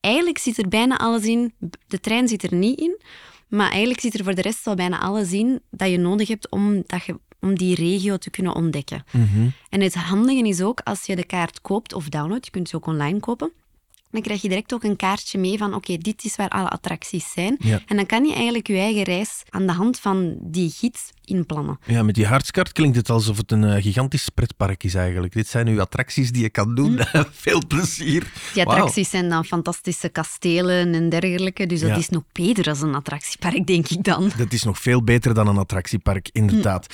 eigenlijk 0.00 0.38
zit 0.38 0.58
er 0.58 0.68
bijna 0.68 0.98
alles 0.98 1.24
in. 1.24 1.52
De 1.86 2.00
trein 2.00 2.28
zit 2.28 2.42
er 2.42 2.54
niet 2.54 2.78
in, 2.78 3.00
maar 3.48 3.70
eigenlijk 3.70 4.00
zit 4.00 4.14
er 4.14 4.24
voor 4.24 4.34
de 4.34 4.42
rest 4.42 4.64
wel 4.64 4.74
bijna 4.74 5.00
alles 5.00 5.32
in 5.32 5.60
dat 5.70 5.90
je 5.90 5.98
nodig 5.98 6.28
hebt 6.28 6.50
om, 6.50 6.82
dat 6.86 7.04
je, 7.04 7.18
om 7.40 7.54
die 7.58 7.74
regio 7.74 8.16
te 8.16 8.30
kunnen 8.30 8.54
ontdekken. 8.54 9.04
En 9.68 9.80
het 9.80 9.94
handige 9.94 10.48
is 10.48 10.62
ook, 10.62 10.80
als 10.80 11.06
je 11.06 11.16
de 11.16 11.26
kaart 11.26 11.60
koopt 11.60 11.92
of 11.92 12.08
downloadt, 12.08 12.44
je 12.44 12.50
kunt 12.50 12.68
ze 12.68 12.76
ook 12.76 12.86
online 12.86 13.20
kopen, 13.20 13.52
dan 14.10 14.22
krijg 14.22 14.42
je 14.42 14.48
direct 14.48 14.74
ook 14.74 14.82
een 14.84 14.96
kaartje 14.96 15.38
mee 15.38 15.58
van 15.58 15.74
oké, 15.74 15.96
dit 15.96 16.24
is 16.24 16.36
waar 16.36 16.48
alle 16.48 16.68
attracties 16.68 17.32
zijn. 17.32 17.56
Ja. 17.58 17.80
En 17.86 17.96
dan 17.96 18.06
kan 18.06 18.24
je 18.24 18.34
eigenlijk 18.34 18.66
je 18.66 18.76
eigen 18.78 19.02
reis 19.02 19.42
aan 19.48 19.66
de 19.66 19.72
hand 19.72 19.98
van 20.00 20.36
die 20.40 20.70
gids 20.70 21.10
inplannen. 21.24 21.78
Ja, 21.86 22.02
met 22.02 22.14
die 22.14 22.26
hartskaart 22.26 22.72
klinkt 22.72 22.96
het 22.96 23.10
alsof 23.10 23.36
het 23.36 23.52
een 23.52 23.64
eh, 23.64 23.82
gigantisch 23.82 24.28
pretpark 24.28 24.84
is 24.84 24.94
eigenlijk. 24.94 25.32
Dit 25.32 25.48
zijn 25.48 25.68
uw 25.68 25.80
attracties 25.80 26.32
die 26.32 26.42
je 26.42 26.50
kan 26.50 26.74
doen. 26.74 26.98
Veel 27.30 27.62
plezier. 27.66 28.32
Die 28.54 28.66
attracties 28.66 29.10
zijn 29.10 29.28
dan 29.28 29.44
fantastische 29.44 30.08
kastelen 30.08 30.94
en 30.94 31.08
dergelijke, 31.08 31.66
dus 31.66 31.80
dat 31.80 31.88
Ja. 31.90 31.96
is 31.96 32.08
nog 32.08 32.22
beter 32.32 32.68
als 32.68 32.80
een 32.80 32.94
attractiepark, 32.94 33.66
denk 33.66 33.88
ik 33.88 34.04
dan. 34.04 34.30
Dat 34.36 34.52
is 34.52 34.62
nog 34.62 34.78
veel 34.78 35.04
beter 35.04 35.34
dan 35.34 35.46
een 35.46 35.58
attractiepark, 35.58 36.28
inderdaad. 36.32 36.86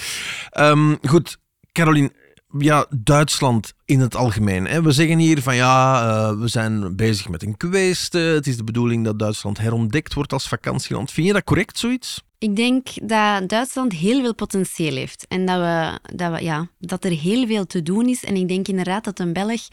Hm. 0.50 0.59
Ehm, 0.61 0.94
goed, 1.02 1.38
Caroline. 1.72 2.12
Ja, 2.58 2.86
Duitsland 2.90 3.72
in 3.84 4.00
het 4.00 4.16
algemeen. 4.16 4.66
Hè. 4.66 4.82
We 4.82 4.92
zeggen 4.92 5.18
hier 5.18 5.42
van 5.42 5.54
ja, 5.54 6.02
eh, 6.02 6.38
we 6.38 6.48
zijn 6.48 6.96
bezig 6.96 7.28
met 7.28 7.42
een 7.42 7.56
kweeste. 7.56 8.18
Het 8.18 8.46
is 8.46 8.56
de 8.56 8.64
bedoeling 8.64 9.04
dat 9.04 9.18
Duitsland 9.18 9.58
herontdekt 9.58 10.14
wordt 10.14 10.32
als 10.32 10.48
vakantieland. 10.48 11.10
Vind 11.10 11.26
je 11.26 11.32
dat 11.32 11.44
correct, 11.44 11.78
zoiets? 11.78 12.24
Ik 12.38 12.56
denk 12.56 12.88
dat 13.02 13.48
Duitsland 13.48 13.92
heel 13.92 14.20
veel 14.20 14.34
potentieel 14.34 14.94
heeft 14.94 15.26
en 15.28 15.46
dat, 15.46 15.58
we, 15.58 15.98
dat, 16.14 16.32
we, 16.32 16.44
ja, 16.44 16.68
dat 16.78 17.04
er 17.04 17.10
heel 17.10 17.46
veel 17.46 17.66
te 17.66 17.82
doen 17.82 18.08
is. 18.08 18.24
En 18.24 18.36
ik 18.36 18.48
denk 18.48 18.68
inderdaad 18.68 19.04
dat 19.04 19.18
een 19.18 19.32
Belg, 19.32 19.68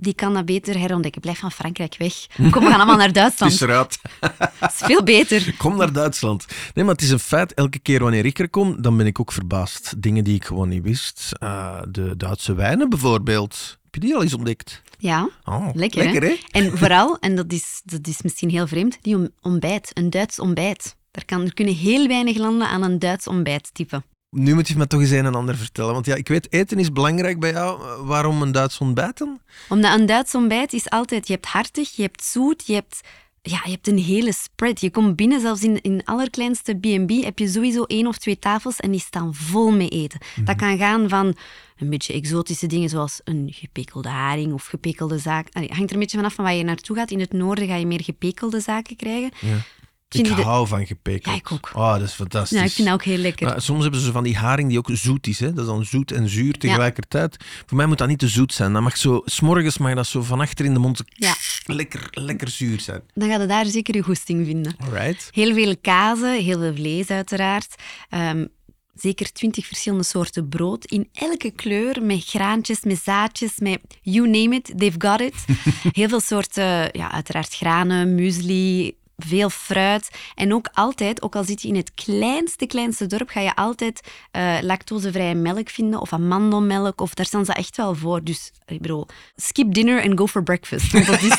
die 0.00 0.14
kan 0.14 0.34
dat 0.34 0.44
beter 0.44 0.78
herontdekken. 0.78 1.20
Blijf 1.20 1.38
van 1.38 1.52
Frankrijk 1.52 1.94
weg. 1.98 2.26
Kom, 2.36 2.64
we 2.64 2.70
gaan 2.70 2.72
allemaal 2.80 2.96
naar 2.96 3.06
Het 3.12 3.14
Duitsland. 3.14 3.52
is 3.52 3.60
eruit. 3.60 3.98
Dat 4.60 4.70
is 4.72 4.76
veel 4.86 5.02
beter. 5.02 5.54
Kom 5.58 5.76
naar 5.76 5.92
Duitsland. 5.92 6.46
Nee, 6.74 6.84
maar 6.84 6.94
het 6.94 7.02
is 7.02 7.10
een 7.10 7.18
feit. 7.18 7.54
Elke 7.54 7.78
keer 7.78 8.02
wanneer 8.02 8.24
ik 8.26 8.38
er 8.38 8.48
kom, 8.50 8.82
dan 8.82 8.96
ben 8.96 9.06
ik 9.06 9.20
ook 9.20 9.32
verbaasd. 9.32 10.02
Dingen 10.02 10.24
die 10.24 10.34
ik 10.34 10.44
gewoon 10.44 10.68
niet 10.68 10.82
wist. 10.82 11.30
Eh, 11.38 11.80
de 11.88 12.16
Duitse 12.16 12.54
wijnen 12.54 12.88
bijvoorbeeld. 12.88 13.78
Heb 13.84 13.94
je 13.94 14.00
die 14.00 14.14
al 14.16 14.22
eens 14.22 14.34
ontdekt? 14.34 14.82
Ja, 14.98 15.28
Oh, 15.44 15.68
lekker, 15.74 16.04
lekker 16.04 16.22
hè? 16.22 16.36
En 16.50 16.70
vooral, 16.78 17.16
en 17.20 17.36
dat 17.36 17.52
is, 17.52 17.80
dat 17.84 18.06
is 18.06 18.22
misschien 18.22 18.50
heel 18.50 18.66
vreemd, 18.66 18.98
die 19.02 19.30
ontbijt. 19.40 19.90
Een 19.94 20.10
Duits 20.10 20.38
ontbijt. 20.38 20.96
Daar, 21.10 21.24
kan, 21.24 21.42
er 21.44 21.54
kunnen 21.54 21.74
heel 21.74 22.06
weinig 22.06 22.36
landen 22.36 22.68
aan 22.68 22.82
een 22.82 22.98
Duits 22.98 23.26
ontbijt 23.26 23.70
typen. 23.74 24.04
Nu 24.30 24.54
moet 24.54 24.68
je 24.68 24.76
me 24.76 24.86
toch 24.86 25.00
eens 25.00 25.10
een 25.10 25.26
en 25.26 25.34
ander 25.34 25.56
vertellen. 25.56 25.92
Want 25.92 26.06
ja, 26.06 26.14
ik 26.14 26.28
weet, 26.28 26.52
eten 26.52 26.78
is 26.78 26.92
belangrijk 26.92 27.40
bij 27.40 27.50
jou. 27.52 28.04
Waarom 28.04 28.42
een 28.42 28.52
Duits 28.52 28.78
ontbijt 28.78 29.18
dan? 29.18 29.40
Omdat 29.68 29.98
een 29.98 30.06
Duits 30.06 30.34
ontbijt 30.34 30.72
is 30.72 30.90
altijd, 30.90 31.26
je 31.26 31.32
hebt 31.32 31.46
hartig, 31.46 31.96
je 31.96 32.02
hebt 32.02 32.24
zoet, 32.24 32.66
je 32.66 32.74
hebt, 32.74 33.00
ja, 33.42 33.60
je 33.64 33.70
hebt 33.70 33.88
een 33.88 33.98
hele 33.98 34.32
spread. 34.32 34.80
Je 34.80 34.90
komt 34.90 35.16
binnen, 35.16 35.40
zelfs 35.40 35.62
in, 35.62 35.80
in 35.80 36.04
allerkleinste 36.04 36.74
B&B 36.74 37.10
heb 37.10 37.38
je 37.38 37.48
sowieso 37.48 37.82
één 37.84 38.06
of 38.06 38.18
twee 38.18 38.38
tafels 38.38 38.76
en 38.76 38.90
die 38.90 39.00
staan 39.00 39.34
vol 39.34 39.70
met 39.70 39.92
eten. 39.92 40.20
Dat 40.44 40.56
kan 40.56 40.78
gaan 40.78 41.08
van 41.08 41.36
een 41.76 41.90
beetje 41.90 42.12
exotische 42.12 42.66
dingen 42.66 42.88
zoals 42.88 43.20
een 43.24 43.48
gepekelde 43.52 44.08
haring 44.08 44.52
of 44.52 44.66
gepekelde 44.66 45.18
zaken. 45.18 45.52
Allee, 45.52 45.68
hangt 45.68 45.88
er 45.88 45.94
een 45.94 46.00
beetje 46.00 46.16
vanaf 46.16 46.34
van 46.34 46.44
waar 46.44 46.54
je 46.54 46.64
naartoe 46.64 46.96
gaat. 46.96 47.10
In 47.10 47.20
het 47.20 47.32
noorden 47.32 47.66
ga 47.66 47.74
je 47.74 47.86
meer 47.86 48.04
gepekelde 48.04 48.60
zaken 48.60 48.96
krijgen. 48.96 49.30
Ik 50.14 50.24
de- 50.36 50.42
hou 50.42 50.66
van 50.66 50.86
gepekeld. 50.86 51.34
Ja, 51.34 51.40
ik 51.40 51.52
ook. 51.52 51.70
Oh, 51.74 51.92
dat 51.92 52.02
is 52.02 52.12
fantastisch. 52.12 52.58
Ja, 52.58 52.64
ik 52.64 52.70
vind 52.70 52.86
dat 52.88 52.96
ook 52.96 53.04
heel 53.04 53.16
lekker. 53.18 53.46
Maar 53.46 53.62
soms 53.62 53.82
hebben 53.82 54.00
ze 54.00 54.06
zo 54.06 54.12
van 54.12 54.24
die 54.24 54.36
haring 54.36 54.68
die 54.68 54.78
ook 54.78 54.88
zoet 54.92 55.26
is. 55.26 55.40
Hè? 55.40 55.52
Dat 55.52 55.58
is 55.64 55.70
dan 55.70 55.84
zoet 55.84 56.12
en 56.12 56.28
zuur 56.28 56.52
tegelijkertijd. 56.58 57.36
Voor 57.66 57.76
mij 57.76 57.86
moet 57.86 57.98
dat 57.98 58.08
niet 58.08 58.18
te 58.18 58.28
zoet 58.28 58.52
zijn. 58.54 58.72
Dat 58.72 58.82
mag 58.82 58.96
zo, 58.96 59.22
s'morgens 59.24 59.78
mag 59.78 59.94
dat 59.94 60.06
zo 60.06 60.22
van 60.22 60.40
achter 60.40 60.64
in 60.64 60.72
de 60.72 60.78
mond 60.78 61.02
Ja. 61.08 61.34
lekker, 61.64 62.08
lekker 62.10 62.48
zuur 62.48 62.80
zijn. 62.80 63.00
Dan 63.14 63.28
ga 63.30 63.40
je 63.40 63.46
daar 63.46 63.66
zeker 63.66 63.94
je 63.94 64.02
goesting 64.02 64.46
vinden. 64.46 64.74
Alright. 64.78 65.28
Heel 65.30 65.54
veel 65.54 65.74
kazen, 65.80 66.42
heel 66.42 66.58
veel 66.58 66.74
vlees 66.74 67.08
uiteraard. 67.10 67.74
Ehm, 68.08 68.46
zeker 68.94 69.32
twintig 69.32 69.66
verschillende 69.66 70.04
soorten 70.04 70.48
brood 70.48 70.84
in 70.84 71.08
elke 71.12 71.50
kleur, 71.50 72.02
met 72.02 72.24
graantjes, 72.24 72.80
met 72.82 73.00
zaadjes, 73.04 73.52
met 73.58 73.80
you 74.02 74.26
name 74.28 74.54
it, 74.54 74.72
they've 74.78 74.94
got 74.98 75.20
it. 75.20 75.34
Heel 75.98 76.08
veel 76.08 76.20
soorten, 76.20 76.88
ja, 76.92 77.10
uiteraard 77.12 77.54
granen, 77.54 78.14
muesli, 78.14 78.94
veel 79.26 79.50
fruit. 79.50 80.10
En 80.34 80.54
ook 80.54 80.68
altijd, 80.72 81.22
ook 81.22 81.36
al 81.36 81.44
zit 81.44 81.62
je 81.62 81.68
in 81.68 81.76
het 81.76 81.94
kleinste, 81.94 82.66
kleinste 82.66 83.06
dorp, 83.06 83.28
ga 83.28 83.40
je 83.40 83.56
altijd 83.56 84.00
eh, 84.30 84.56
lactosevrije 84.60 85.34
melk 85.34 85.68
vinden 85.68 86.00
of 86.00 86.12
amandelmelk. 86.12 87.00
Of 87.00 87.14
daar 87.14 87.26
staan 87.26 87.44
ze 87.44 87.52
echt 87.52 87.76
wel 87.76 87.94
voor. 87.94 88.24
Dus 88.24 88.52
ik 88.66 88.80
bedoel, 88.80 89.06
skip 89.36 89.74
dinner 89.74 90.02
and 90.02 90.18
go 90.18 90.26
for 90.26 90.42
breakfast. 90.42 90.92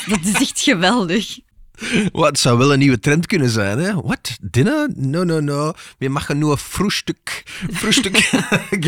Dat 0.08 0.24
is 0.24 0.34
echt 0.34 0.60
geweldig. 0.60 1.38
Wat 2.12 2.26
het 2.26 2.38
zou 2.38 2.58
wel 2.58 2.72
een 2.72 2.78
nieuwe 2.78 2.98
trend 2.98 3.26
kunnen 3.26 3.50
zijn, 3.50 3.78
hè? 3.78 3.94
What? 3.94 4.36
Dinner? 4.40 4.88
No, 4.94 5.24
no, 5.24 5.40
no. 5.40 5.72
We 5.98 6.08
maken 6.08 6.38
nu 6.38 6.46
een 6.46 6.58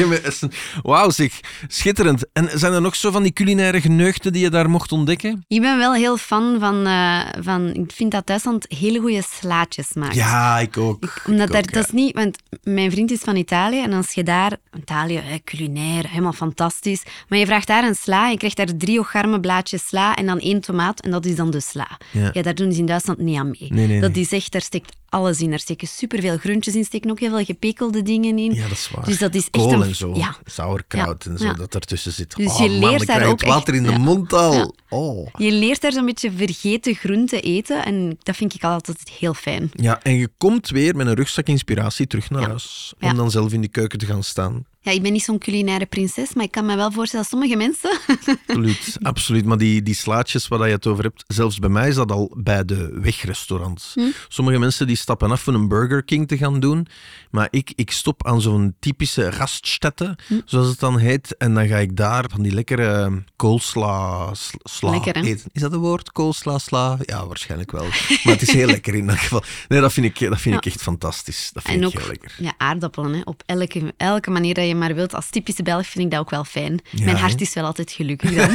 me 0.09 0.20
essen. 0.20 0.51
Wauw, 0.83 1.11
zeg. 1.11 1.40
Schitterend. 1.68 2.27
En 2.33 2.49
zijn 2.55 2.73
er 2.73 2.81
nog 2.81 2.97
zo 2.97 3.11
van 3.11 3.23
die 3.23 3.33
culinaire 3.33 3.81
geneugten 3.81 4.33
die 4.33 4.42
je 4.42 4.51
daar 4.51 4.70
mocht 4.70 4.92
ontdekken? 4.92 5.44
Ik 5.49 5.61
ben 5.61 5.79
wel 5.79 5.94
heel 5.94 6.16
fan 6.16 6.57
van, 6.61 6.87
eh, 6.87 7.20
van... 7.40 7.75
Ik 7.75 7.92
vind 7.94 8.11
dat 8.11 8.27
Duitsland 8.27 8.66
hele 8.68 9.01
goede 9.01 9.23
slaatjes 9.23 9.92
maakt. 9.92 10.14
Ja, 10.14 10.59
ik 10.59 10.77
ook. 10.77 11.23
Omdat 11.27 11.47
Ik 11.47 11.53
daar, 11.53 11.62
ook, 11.62 11.73
dat 11.73 11.75
ja. 11.75 11.81
is 11.81 11.90
niet... 11.90 12.14
Want 12.14 12.38
mijn 12.62 12.90
vriend 12.90 13.11
is 13.11 13.20
van 13.20 13.37
Italië 13.37 13.83
en 13.83 13.92
als 13.92 14.12
je 14.12 14.23
daar... 14.23 14.57
Italië, 14.77 15.20
hè, 15.25 15.38
culinair, 15.44 16.09
helemaal 16.09 16.33
fantastisch. 16.33 17.03
Maar 17.29 17.38
je 17.38 17.47
vraagt 17.47 17.66
daar 17.66 17.85
een 17.85 17.94
sla, 17.94 18.29
je 18.29 18.37
krijgt 18.37 18.57
daar 18.57 18.77
drie 18.77 18.99
ocharme 18.99 19.40
blaadjes 19.40 19.87
sla 19.87 20.16
en 20.16 20.27
dan 20.27 20.38
één 20.38 20.61
tomaat 20.61 21.01
en 21.01 21.11
dat 21.11 21.25
is 21.25 21.37
dan 21.37 21.51
de 21.51 21.61
sla. 21.61 21.99
Ja. 22.11 22.31
Ja, 22.33 22.42
daar 22.42 22.55
doen 22.55 22.73
in 22.79 22.87
Duitsland 22.87 23.19
niet 23.19 23.39
aan 23.39 23.51
mee. 23.59 23.73
Nee, 23.73 23.87
nee, 23.87 24.01
dat 24.01 24.17
is 24.17 24.33
echt, 24.33 24.53
daar 24.53 24.61
steekt 24.61 24.97
alles 25.09 25.41
in. 25.41 25.51
Daar 25.51 25.59
steken 25.59 25.89
superveel 25.89 26.37
groentjes 26.39 26.75
in, 26.75 26.85
steken 26.85 27.11
ook 27.11 27.21
heel 27.21 27.31
veel 27.37 27.45
gepekelde 27.45 28.03
dingen 28.03 28.39
in. 28.39 28.55
Ja, 28.55 28.63
dat 28.63 28.71
is 28.71 28.91
waar. 28.95 29.05
Dus 29.05 29.19
dat 29.19 29.35
is 29.35 29.49
echt 29.51 29.65
Kool 29.65 29.73
een- 29.73 29.83
en 29.83 29.95
zo. 29.95 30.15
ja. 30.15 30.37
Sauerkraut 30.45 31.25
Ja, 31.25 31.31
en 31.31 31.39
zo, 31.39 31.53
dat 31.55 31.75
ertussen 31.75 32.13
zit. 32.13 32.37
Dus 32.37 32.47
oh, 32.53 32.59
je 32.59 32.71
man, 32.81 32.91
leert 32.91 33.07
daar 33.07 33.25
ook 33.27 33.41
het 33.41 33.49
water 33.49 33.75
echt- 33.75 33.83
in 33.85 33.91
de 33.93 33.99
mond 33.99 34.33
al. 34.33 34.75
Oh. 34.89 35.29
Je 35.37 35.53
leert 35.53 35.81
daar 35.81 35.93
zo'n 35.93 36.05
beetje 36.07 36.31
vergeten 36.33 36.95
groenten 36.95 37.43
eten 37.43 37.85
en 37.85 38.19
dat 38.23 38.37
vind 38.37 38.55
ik 38.55 38.63
altijd 38.65 39.09
heel 39.19 39.35
fijn. 39.35 39.71
Ja, 39.73 40.03
en 40.03 40.15
je 40.15 40.29
komt 40.39 40.69
weer 40.69 40.97
met 40.97 41.07
een 41.07 41.15
rugzak 41.15 41.47
inspiratie 41.47 42.07
terug 42.07 42.31
naar 42.31 42.49
huis. 42.49 42.95
Om 43.01 43.17
dan 43.17 43.31
zelf 43.31 43.53
in 43.53 43.61
de 43.61 43.69
keuken 43.69 43.99
te 43.99 44.07
gaan 44.07 44.23
staan. 44.23 44.65
Ja, 44.85 44.92
ik 44.92 45.03
ben 45.03 45.12
niet 45.12 45.23
zo'n 45.23 45.38
culinaire 45.38 45.87
prinses, 45.87 46.35
maar 46.35 46.44
ik 46.44 46.51
kan 46.51 46.66
me 46.66 46.77
wel 46.77 46.90
voorstellen 46.92 47.27
dat 47.31 47.40
sommige 47.40 47.57
mensen... 47.57 47.99
Absoluut, 48.47 48.97
absoluut. 49.03 49.44
Maar 49.44 49.57
die, 49.59 49.83
die 49.83 49.94
slaatjes 49.94 50.49
waar 50.49 50.66
je 50.66 50.75
het 50.75 50.87
over 50.87 51.05
hebt, 51.05 51.25
zelfs 51.27 51.59
bij 51.59 51.68
mij 51.70 51.88
is 51.88 51.94
dat 51.94 52.12
al 52.12 52.33
bij 52.37 52.64
de 52.64 52.99
wegrestaurants. 53.01 53.92
Hm. 53.94 54.01
Sommige 54.29 54.59
mensen 54.59 54.87
die 54.87 54.97
stappen 54.97 55.31
af 55.31 55.49
om 55.49 55.55
een 55.55 55.68
Burger 55.68 56.05
King 56.05 56.29
te 56.29 56.37
gaan 56.37 56.61
doen. 56.61 56.87
Maar 57.31 57.49
ik, 57.51 57.73
ik 57.75 57.90
stop 57.90 58.27
aan 58.27 58.40
zo'n 58.40 58.75
typische 58.81 59.31
raststätte, 59.31 60.16
Hm. 60.27 60.35
zoals 60.44 60.68
het 60.68 60.79
dan 60.81 60.99
heet. 60.99 61.37
En 61.37 61.55
dan 61.55 61.66
ga 61.66 61.77
ik 61.77 61.97
daar 61.97 62.25
van 62.31 62.42
die 62.42 62.53
lekkere 62.53 63.23
koolsla 63.37 64.35
sla, 64.35 64.59
sla 64.62 64.90
Lekker, 64.90 65.14
hè? 65.14 65.20
eten. 65.23 65.49
Is 65.53 65.61
dat 65.61 65.73
een 65.73 65.79
woord? 65.79 66.12
Koolsla, 66.12 66.59
sla? 66.59 66.99
Ja, 67.03 67.27
waarschijnlijk 67.27 67.70
wel. 67.73 67.83
Maar 68.25 68.33
het 68.33 68.42
is 68.42 68.53
heel 68.53 68.66
lekker 68.66 68.94
in 68.94 69.07
dat 69.07 69.16
geval. 69.16 69.42
Nee, 69.68 69.81
dat 69.81 69.92
vind 69.92 70.07
ik, 70.07 70.29
dat 70.31 70.40
vind 70.40 70.55
ik 70.57 70.66
echt 70.66 70.83
fantastisch. 70.83 71.51
Dat 71.53 71.62
vind 71.62 71.75
En 71.83 71.88
ik 71.88 71.94
ook 71.94 72.01
heel 72.01 72.11
lekker. 72.11 72.33
ja, 72.38 72.55
aardappelen, 72.59 73.12
hè. 73.14 73.20
op 73.25 73.42
elke, 73.47 73.94
elke 73.97 74.31
manier 74.31 74.55
dat 74.55 74.66
je 74.66 74.74
maar 74.79 74.95
wilt. 74.95 75.15
Als 75.15 75.31
typische 75.31 75.63
Belg 75.63 75.87
vind 75.87 76.05
ik 76.05 76.11
dat 76.11 76.21
ook 76.21 76.31
wel 76.31 76.45
fijn. 76.45 76.81
Ja, 76.91 77.05
Mijn 77.05 77.17
hart 77.17 77.41
is 77.41 77.55
wel 77.55 77.65
altijd 77.65 77.91
gelukkig 77.91 78.35
dan. 78.35 78.51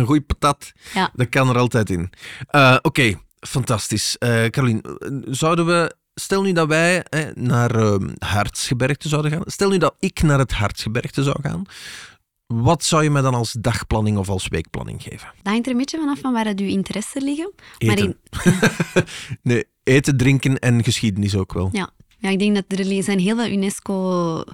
Een 0.00 0.06
goeie 0.06 0.20
patat, 0.22 0.72
Ja. 0.94 1.10
dat 1.14 1.28
kan 1.28 1.48
er 1.48 1.58
altijd 1.58 1.90
in. 1.90 2.10
Eh, 2.46 2.76
Oké, 2.82 3.14
fantastisch. 3.40 4.18
Eh 4.18 4.44
Carolien, 4.44 4.82
zouden 5.30 5.66
we... 5.66 5.94
Stel 6.14 6.42
nu 6.42 6.52
dat 6.52 6.68
wij 6.68 7.04
naar 7.34 7.74
ehm 7.74 8.08
Hartsgebergte 8.18 9.08
zouden 9.08 9.30
gaan. 9.30 9.42
Stel 9.44 9.70
nu 9.70 9.78
dat 9.78 9.94
ik 9.98 10.22
naar 10.22 10.38
het 10.38 10.52
Hartsgebergte 10.52 11.22
zou 11.22 11.36
gaan. 11.42 11.62
Wat 12.46 12.84
zou 12.84 13.02
je 13.02 13.10
me 13.10 13.22
dan 13.22 13.34
als 13.34 13.52
dagplanning 13.60 14.16
of 14.18 14.28
als 14.28 14.48
weekplanning 14.48 15.02
geven? 15.02 15.28
Dat 15.42 15.52
hangt 15.52 15.66
er 15.66 15.72
een 15.72 15.78
beetje 15.78 15.98
vanaf 15.98 16.18
van 16.18 16.32
waar 16.32 16.44
dat 16.44 16.60
uw 16.60 16.66
interesse 16.68 17.20
liggen. 17.20 17.52
Maar 17.78 17.96
Eten. 17.96 18.16
in, 18.44 18.54
nee, 19.42 19.64
eten, 19.82 20.16
drinken 20.16 20.58
en 20.58 20.84
geschiedenis 20.84 21.36
ook 21.36 21.52
wel. 21.52 21.68
ja. 21.72 21.90
Ja, 22.20 22.28
ik 22.28 22.38
denk 22.38 22.54
dat 22.54 22.78
er 22.78 23.02
zijn 23.02 23.18
heel 23.18 23.36
veel 23.36 23.50
UNESCO 23.50 24.44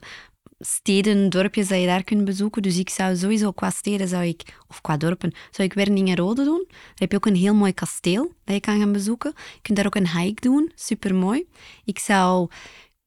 steden, 0.58 1.30
dorpjes 1.30 1.68
dat 1.68 1.80
je 1.80 1.86
daar 1.86 2.04
kunt 2.04 2.24
bezoeken. 2.24 2.62
Dus 2.62 2.78
ik 2.78 2.90
zou 2.90 3.16
sowieso 3.16 3.52
qua 3.52 3.70
steden, 3.70 4.08
zou 4.08 4.24
ik, 4.24 4.58
of 4.68 4.80
qua 4.80 4.96
dorpen, 4.96 5.32
zou 5.50 5.68
ik 5.68 5.74
Werningerode 5.74 6.44
doen. 6.44 6.64
Daar 6.68 6.94
heb 6.94 7.10
je 7.10 7.16
ook 7.16 7.26
een 7.26 7.36
heel 7.36 7.54
mooi 7.54 7.72
kasteel 7.72 8.32
dat 8.44 8.54
je 8.54 8.60
kan 8.60 8.78
gaan 8.78 8.92
bezoeken. 8.92 9.32
Je 9.36 9.60
kunt 9.62 9.76
daar 9.76 9.86
ook 9.86 9.94
een 9.94 10.10
hike 10.10 10.40
doen, 10.40 10.72
supermooi. 10.74 11.46
Ik 11.84 11.98
zou, 11.98 12.48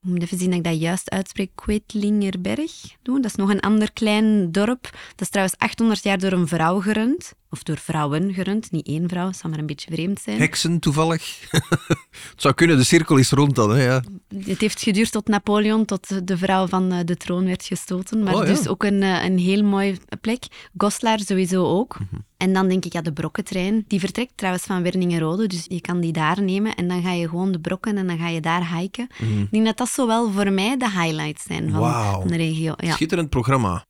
ik 0.01 0.09
moet 0.09 0.21
even 0.21 0.37
zien 0.37 0.49
dat 0.49 0.57
ik 0.57 0.63
dat 0.63 0.79
juist 0.79 1.09
uitspreek, 1.09 1.51
Quedlingerberg 1.55 2.71
doen. 3.01 3.21
Dat 3.21 3.31
is 3.31 3.35
nog 3.35 3.49
een 3.49 3.59
ander 3.59 3.93
klein 3.93 4.51
dorp. 4.51 4.83
Dat 4.91 5.21
is 5.21 5.29
trouwens 5.29 5.57
800 5.57 6.03
jaar 6.03 6.19
door 6.19 6.31
een 6.31 6.47
vrouw 6.47 6.79
gerund. 6.79 7.33
Of 7.51 7.63
door 7.63 7.77
vrouwen 7.77 8.33
gerund, 8.33 8.71
niet 8.71 8.87
één 8.87 9.09
vrouw, 9.09 9.31
zou 9.33 9.49
maar 9.49 9.59
een 9.59 9.65
beetje 9.65 9.91
vreemd 9.91 10.19
zijn. 10.21 10.39
Heksen 10.39 10.79
toevallig. 10.79 11.39
het 12.31 12.33
zou 12.35 12.53
kunnen, 12.53 12.77
de 12.77 12.83
cirkel 12.83 13.17
is 13.17 13.31
rond 13.31 13.55
dan. 13.55 13.69
Hè, 13.69 13.83
ja. 13.83 14.03
Het 14.45 14.59
heeft 14.61 14.81
geduurd 14.81 15.11
tot 15.11 15.27
Napoleon, 15.27 15.85
tot 15.85 16.27
de 16.27 16.37
vrouw 16.37 16.67
van 16.67 16.91
eh, 16.91 16.99
de 17.05 17.17
troon 17.17 17.45
werd 17.45 17.63
gestoten. 17.65 18.23
Maar 18.23 18.35
Oh, 18.35 18.41
ja. 18.47 18.53
dus 18.53 18.67
ook 18.67 18.83
een, 18.83 19.03
eh, 19.03 19.23
een 19.25 19.37
heel 19.37 19.63
mooie 19.63 19.97
plek. 20.21 20.43
Goslar 20.77 21.19
sowieso 21.19 21.65
ook. 21.65 21.99
Mhm. 21.99 22.21
En 22.37 22.53
dan 22.53 22.67
denk 22.67 22.85
ik, 22.85 22.93
ja, 22.93 23.01
de 23.01 23.13
brokkentrein. 23.13 23.83
Die 23.87 23.99
vertrekt 23.99 24.31
trouwens 24.35 24.63
van 24.65 24.83
Werningerode, 24.83 25.47
dus 25.47 25.65
je 25.67 25.81
kan 25.81 25.99
die 25.99 26.11
daar 26.11 26.41
nemen. 26.41 26.75
En 26.75 26.87
dan 26.87 27.01
ga 27.01 27.11
je 27.11 27.29
gewoon 27.29 27.51
de 27.51 27.59
brokken 27.59 27.97
en 27.97 28.07
dan 28.07 28.17
ga 28.17 28.27
je 28.27 28.41
daar 28.41 28.77
hiken. 28.77 29.07
Ik 29.19 29.51
denk 29.51 29.65
dat 29.65 29.77
dat 29.77 29.89
zo 29.89 30.07
wel 30.07 30.31
voor 30.31 30.51
mij 30.51 30.77
de 30.77 30.89
highlights 30.91 31.43
zijn 31.43 31.71
van, 31.71 31.79
Mhm. 31.81 32.27
De 32.27 32.35
regio. 32.35 32.73
Ja. 32.77 32.91
Schitterend 32.91 33.29
programma. 33.29 33.85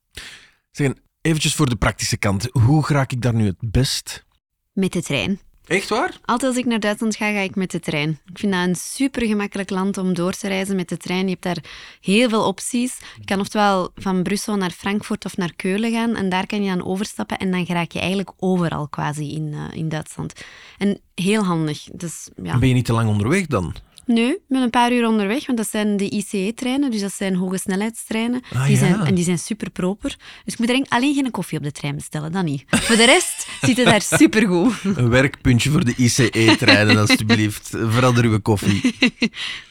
Zeg, 0.71 0.93
eventjes 1.21 1.55
voor 1.55 1.69
de 1.69 1.75
praktische 1.75 2.17
kant. 2.17 2.47
Hoe 2.51 2.83
raak 2.87 3.11
ik 3.11 3.21
daar 3.21 3.33
nu 3.33 3.45
het 3.45 3.71
best? 3.71 4.25
Met 4.73 4.93
de 4.93 5.01
trein. 5.01 5.39
Echt 5.65 5.89
waar? 5.89 6.17
Altijd 6.25 6.51
als 6.51 6.59
ik 6.59 6.65
naar 6.65 6.79
Duitsland 6.79 7.15
ga, 7.15 7.31
ga 7.31 7.39
ik 7.39 7.55
met 7.55 7.71
de 7.71 7.79
trein. 7.79 8.19
Ik 8.25 8.37
vind 8.39 8.53
dat 8.53 8.67
een 8.67 8.75
super 8.75 9.27
gemakkelijk 9.27 9.69
land 9.69 9.97
om 9.97 10.13
door 10.13 10.31
te 10.31 10.47
reizen 10.47 10.75
met 10.75 10.89
de 10.89 10.97
trein. 10.97 11.23
Je 11.23 11.29
hebt 11.29 11.43
daar 11.43 11.63
heel 12.01 12.29
veel 12.29 12.47
opties. 12.47 12.99
Je 13.17 13.25
kan 13.25 13.39
oftewel 13.39 13.91
van 13.95 14.23
Brussel 14.23 14.55
naar 14.55 14.71
Frankfurt 14.71 15.25
of 15.25 15.37
naar 15.37 15.53
Keulen 15.55 15.91
gaan 15.91 16.15
en 16.15 16.29
daar 16.29 16.45
kan 16.45 16.63
je 16.63 16.69
dan 16.69 16.85
overstappen 16.85 17.37
en 17.37 17.51
dan 17.51 17.65
raak 17.65 17.91
je 17.91 17.99
eigenlijk 17.99 18.31
overal 18.37 18.87
quasi 18.87 19.35
in, 19.35 19.47
uh, 19.47 19.63
in 19.71 19.89
Duitsland. 19.89 20.33
En 20.77 20.99
heel 21.15 21.43
handig. 21.43 21.83
Dus, 21.93 22.29
ja. 22.43 22.57
Ben 22.57 22.67
je 22.67 22.73
niet 22.73 22.85
te 22.85 22.93
lang 22.93 23.09
onderweg 23.09 23.45
dan? 23.45 23.75
Nee, 24.13 24.31
ik 24.31 24.39
ben 24.47 24.61
een 24.61 24.69
paar 24.69 24.91
uur 24.91 25.07
onderweg, 25.07 25.45
want 25.45 25.57
dat 25.57 25.69
zijn 25.69 25.97
de 25.97 26.09
ICE-treinen, 26.09 26.91
dus 26.91 27.01
dat 27.01 27.13
zijn 27.13 27.35
hoge 27.35 27.57
snelheidstreinen. 27.57 28.41
Ah, 28.53 28.65
die 28.65 28.71
ja. 28.71 28.77
zijn, 28.77 28.99
en 28.99 29.15
die 29.15 29.23
zijn 29.23 29.39
super 29.39 29.69
proper. 29.69 30.15
Dus 30.45 30.53
ik 30.53 30.59
moet 30.59 30.69
er 30.69 30.85
alleen 30.87 31.13
geen 31.13 31.31
koffie 31.31 31.57
op 31.57 31.63
de 31.63 31.71
trein 31.71 31.95
bestellen, 31.95 32.31
dat 32.31 32.43
niet. 32.43 32.63
Voor 32.69 32.95
de 32.95 33.05
rest 33.05 33.47
zit 33.61 33.77
het 33.77 33.85
daar 33.85 34.01
supergoed. 34.01 34.73
Een 34.83 35.09
werkpuntje 35.09 35.69
voor 35.69 35.85
de 35.85 35.93
ICE-treinen, 35.97 36.97
alstublieft. 37.07 37.69
Verander 37.69 38.23
uw 38.23 38.39
koffie. 38.39 38.95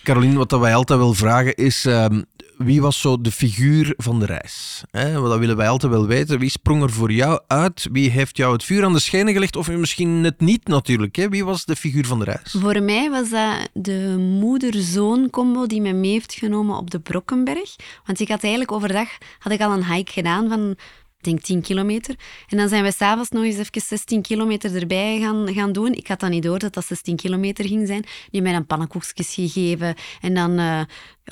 Caroline, 0.02 0.36
wat 0.36 0.50
wij 0.50 0.74
altijd 0.74 0.98
wel 0.98 1.14
vragen 1.14 1.54
is... 1.54 1.84
ehm, 1.84 2.20
wie 2.58 2.80
was 2.80 3.00
zo 3.00 3.20
de 3.20 3.32
figuur 3.32 3.94
van 3.96 4.18
de 4.20 4.26
reis? 4.26 4.82
Dat 4.90 5.38
willen 5.38 5.56
wij 5.56 5.68
altijd 5.68 5.92
wel 5.92 6.06
weten. 6.06 6.38
Wie 6.38 6.50
sprong 6.50 6.82
er 6.82 6.90
voor 6.90 7.12
jou 7.12 7.40
uit? 7.46 7.88
Wie 7.92 8.10
heeft 8.10 8.36
jou 8.36 8.52
het 8.52 8.64
vuur 8.64 8.84
aan 8.84 8.92
de 8.92 8.98
schijnen 8.98 9.32
gelegd? 9.32 9.56
Of 9.56 9.70
misschien 9.70 10.20
net 10.20 10.40
niet 10.40 10.68
natuurlijk. 10.68 11.16
Hè? 11.16 11.28
Wie 11.28 11.44
was 11.44 11.64
de 11.64 11.76
figuur 11.76 12.06
van 12.06 12.18
de 12.18 12.24
reis? 12.24 12.54
Voor 12.58 12.82
mij 12.82 13.10
was 13.10 13.30
dat 13.30 13.68
de 13.72 14.16
moeder-zoon-combo 14.40 15.66
die 15.66 15.80
mij 15.80 15.94
mee 15.94 16.12
heeft 16.12 16.34
genomen 16.34 16.76
op 16.76 16.90
de 16.90 17.00
Brokkenberg. 17.00 17.76
Want 18.04 18.20
ik 18.20 18.28
had 18.28 18.42
eigenlijk 18.42 18.72
overdag 18.72 19.08
had 19.38 19.52
ik 19.52 19.60
al 19.60 19.72
een 19.72 19.92
hike 19.92 20.12
gedaan 20.12 20.48
van 20.48 20.76
denk 21.20 21.40
10 21.40 21.62
kilometer. 21.62 22.14
En 22.46 22.56
dan 22.56 22.68
zijn 22.68 22.82
we 22.82 22.92
s'avonds 22.92 23.30
nog 23.30 23.44
eens 23.44 23.56
even 23.56 23.80
16 23.80 24.22
kilometer 24.22 24.76
erbij 24.76 25.20
gaan, 25.20 25.54
gaan 25.54 25.72
doen. 25.72 25.92
Ik 25.92 26.06
had 26.06 26.20
dan 26.20 26.30
niet 26.30 26.42
door 26.42 26.58
dat 26.58 26.74
dat 26.74 26.84
16 26.84 27.16
kilometer 27.16 27.64
ging 27.64 27.86
zijn. 27.86 28.04
Die 28.30 28.42
mij 28.42 28.52
dan 28.52 28.66
pannenkoekjes 28.66 29.34
gegeven. 29.34 29.94
En 30.20 30.34
dan 30.34 30.58
eh, 30.58 30.80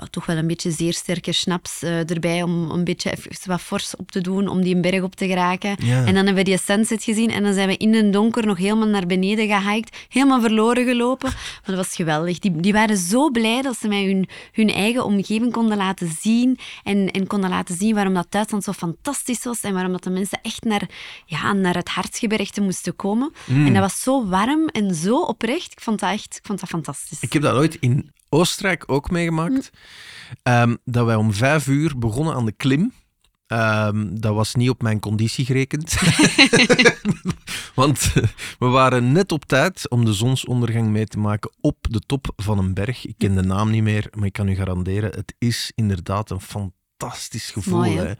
ja, 0.01 0.07
toch 0.11 0.27
wel 0.27 0.37
een 0.37 0.47
beetje 0.47 0.71
zeer 0.71 0.93
sterke 0.93 1.33
snaps 1.33 1.83
eh, 1.83 2.11
erbij 2.11 2.43
om 2.43 2.71
een 2.71 2.85
beetje 2.85 3.11
even 3.11 3.51
wat 3.51 3.61
fors 3.61 3.97
op 3.97 4.11
te 4.11 4.21
doen, 4.21 4.49
om 4.49 4.63
die 4.63 4.75
een 4.75 4.81
berg 4.81 5.03
op 5.03 5.15
te 5.15 5.27
geraken. 5.27 5.77
Ja. 5.79 5.99
En 5.99 6.15
dan 6.15 6.15
hebben 6.15 6.35
we 6.35 6.43
die 6.43 6.59
sunset 6.59 7.05
gezien 7.05 7.31
en 7.31 7.43
dan 7.43 7.55
zijn 7.55 7.69
we 7.69 7.77
in 7.77 7.95
het 7.95 8.13
donker 8.13 8.47
nog 8.47 8.59
helemaal 8.59 8.89
naar 8.89 9.07
beneden 9.07 9.47
gehiked, 9.49 10.07
helemaal 10.09 10.41
verloren 10.41 10.85
gelopen. 10.85 11.31
Maar 11.31 11.77
dat 11.77 11.77
was 11.77 11.95
geweldig. 11.95 12.39
Die, 12.39 12.61
die 12.61 12.73
waren 12.73 12.97
zo 12.97 13.31
blij 13.31 13.63
dat 13.63 13.77
ze 13.79 13.89
mij 13.89 14.05
hun, 14.05 14.29
hun 14.53 14.71
eigen 14.71 15.05
omgeving 15.05 15.53
konden 15.53 15.77
laten 15.77 16.11
zien 16.21 16.59
en, 16.83 17.11
en 17.11 17.27
konden 17.27 17.51
laten 17.51 17.77
zien 17.77 17.95
waarom 17.95 18.15
dat 18.15 18.27
Duitsland 18.31 18.65
zo 18.65 18.73
fantastisch 18.73 19.45
was 19.45 19.61
en 19.61 19.73
waarom 19.73 19.93
dat 19.93 20.05
de 20.05 20.11
mensen 20.11 20.39
echt 20.43 20.65
naar, 20.65 20.89
ja, 21.27 21.53
naar 21.53 21.75
het 21.75 21.89
hartsgebergte 21.89 22.61
moesten 22.61 22.97
komen. 22.97 23.33
Mm. 23.47 23.67
En 23.67 23.73
dat 23.73 23.83
was 23.83 24.03
zo 24.03 24.27
warm 24.27 24.69
en 24.69 24.95
zo 24.95 25.21
oprecht. 25.21 25.73
Ik 25.73 25.81
vond 25.81 26.01
dat 26.01 26.11
echt 26.11 26.37
ik 26.37 26.47
vond 26.47 26.61
dat 26.61 26.69
fantastisch. 26.69 27.21
Ik 27.21 27.33
heb 27.33 27.43
dat 27.43 27.55
ooit 27.55 27.77
in 27.81 28.11
Oostenrijk 28.37 28.85
ook 28.87 29.11
meegemaakt. 29.11 29.71
Ehm, 30.43 30.77
dat 30.85 31.07
wij 31.07 31.15
om 31.15 31.33
vijf 31.33 31.67
uur 31.67 31.99
begonnen 31.99 32.35
aan 32.35 32.45
de 32.45 32.53
klim. 32.53 32.93
Ehm, 33.47 34.07
dat 34.15 34.35
was 34.35 34.55
niet 34.55 34.71
op 34.71 34.83
mijn 34.83 35.01
conditie 35.01 35.45
gerekend. 35.45 35.95
Want 37.75 38.13
we 38.59 38.67
waren 38.67 39.13
net 39.13 39.33
op 39.33 39.45
tijd 39.45 39.91
om 39.91 40.05
de 40.05 40.13
zonsondergang 40.13 40.89
mee 40.89 41.07
te 41.07 41.19
maken 41.19 41.51
op 41.61 41.77
de 41.81 42.01
top 42.01 42.33
van 42.37 42.59
een 42.59 42.75
berg. 42.75 43.07
Ik 43.07 43.15
ken 43.19 43.35
de 43.35 43.43
naam 43.43 43.71
niet 43.71 43.83
meer, 43.83 44.09
maar 44.15 44.27
ik 44.27 44.33
kan 44.33 44.49
u 44.49 44.55
garanderen, 44.55 45.11
het 45.11 45.35
is 45.39 45.73
inderdaad 45.75 46.31
een 46.31 46.41
fantastisch 46.41 46.76
gevoel. 46.99 47.79
Mooi, 47.79 47.99
hè? 47.99 48.13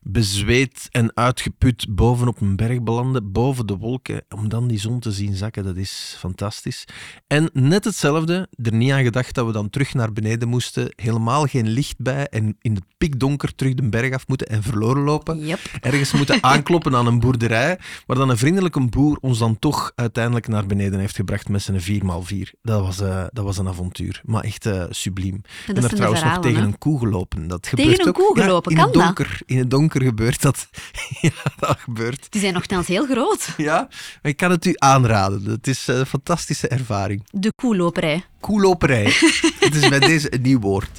Bezweet 0.00 0.88
en 0.90 1.10
uitgeput 1.14 1.86
bovenop 1.90 2.40
een 2.40 2.56
berg 2.56 2.82
belanden, 2.82 3.32
boven 3.32 3.66
de 3.66 3.76
wolken, 3.76 4.24
om 4.34 4.48
dan 4.48 4.68
die 4.68 4.78
zon 4.78 5.00
te 5.00 5.12
zien 5.12 5.34
zakken, 5.34 5.64
dat 5.64 5.76
is 5.76 6.16
fantastisch. 6.18 6.84
En 7.26 7.50
net 7.52 7.84
hetzelfde, 7.84 8.48
er 8.62 8.74
niet 8.74 8.92
aan 8.92 9.02
gedacht 9.02 9.34
dat 9.34 9.46
we 9.46 9.52
dan 9.52 9.70
terug 9.70 9.94
naar 9.94 10.12
beneden 10.12 10.48
moesten, 10.48 10.92
helemaal 10.96 11.44
geen 11.44 11.68
licht 11.68 11.98
bij 11.98 12.26
en 12.26 12.56
in 12.60 12.74
het 12.74 12.84
pikdonker 12.98 13.54
terug 13.54 13.74
de 13.74 13.88
berg 13.88 14.14
af 14.14 14.28
moeten 14.28 14.46
en 14.46 14.62
verloren 14.62 15.02
lopen. 15.02 15.46
Yep. 15.46 15.60
Ergens 15.80 16.12
moeten 16.12 16.42
aankloppen 16.52 16.94
aan 16.94 17.06
een 17.06 17.20
boerderij, 17.20 17.78
waar 18.06 18.16
dan 18.16 18.28
een 18.28 18.38
vriendelijke 18.38 18.86
boer 18.86 19.18
ons 19.20 19.38
dan 19.38 19.58
toch 19.58 19.92
uiteindelijk 19.94 20.48
naar 20.48 20.66
beneden 20.66 20.98
heeft 20.98 21.16
gebracht 21.16 21.48
met 21.48 21.62
zijn 21.62 21.80
4x4. 21.80 22.50
Dat 22.62 22.80
was, 22.80 23.00
eh, 23.00 23.24
dat 23.32 23.44
was 23.44 23.58
een 23.58 23.68
avontuur, 23.68 24.22
maar 24.24 24.42
echt 24.42 24.66
eh, 24.66 24.84
subliem. 24.90 25.34
Ik 25.34 25.42
ben 25.44 25.64
zijn 25.66 25.80
daar 25.80 25.88
de 25.88 25.96
trouwens 25.96 26.22
nog 26.22 26.38
tegen 26.38 26.60
hè? 26.60 26.66
een 26.66 26.78
koe 26.78 26.98
gelopen. 26.98 27.48
Dat 27.48 27.66
gebeurt 27.66 28.05
een 28.06 28.14
ook. 28.16 28.26
koe 28.26 28.38
Ja, 28.38 28.44
gelopen, 28.44 28.70
in 28.70 28.76
kan 28.76 28.86
het 28.86 28.94
dat? 28.94 29.04
donker, 29.04 29.40
In 29.46 29.58
het 29.58 29.70
donker 29.70 30.02
gebeurt 30.02 30.42
dat. 30.42 30.68
ja, 31.20 31.30
dat 31.58 31.78
gebeurt. 31.78 32.26
Die 32.30 32.40
zijn 32.40 32.52
nogthans 32.52 32.86
heel 32.86 33.06
groot. 33.06 33.48
Ja, 33.56 33.76
maar 34.22 34.32
ik 34.32 34.36
kan 34.36 34.50
het 34.50 34.64
u 34.64 34.72
aanraden. 34.76 35.44
Het 35.44 35.66
is 35.66 35.86
een 35.86 36.06
fantastische 36.06 36.68
ervaring. 36.68 37.22
De 37.30 37.52
koeloperij. 37.54 38.24
Koeloperij. 38.46 39.04
Het 39.60 39.74
is 39.74 39.88
bij 39.88 39.98
deze 39.98 40.34
een 40.34 40.42
nieuw 40.42 40.60
woord. 40.60 40.90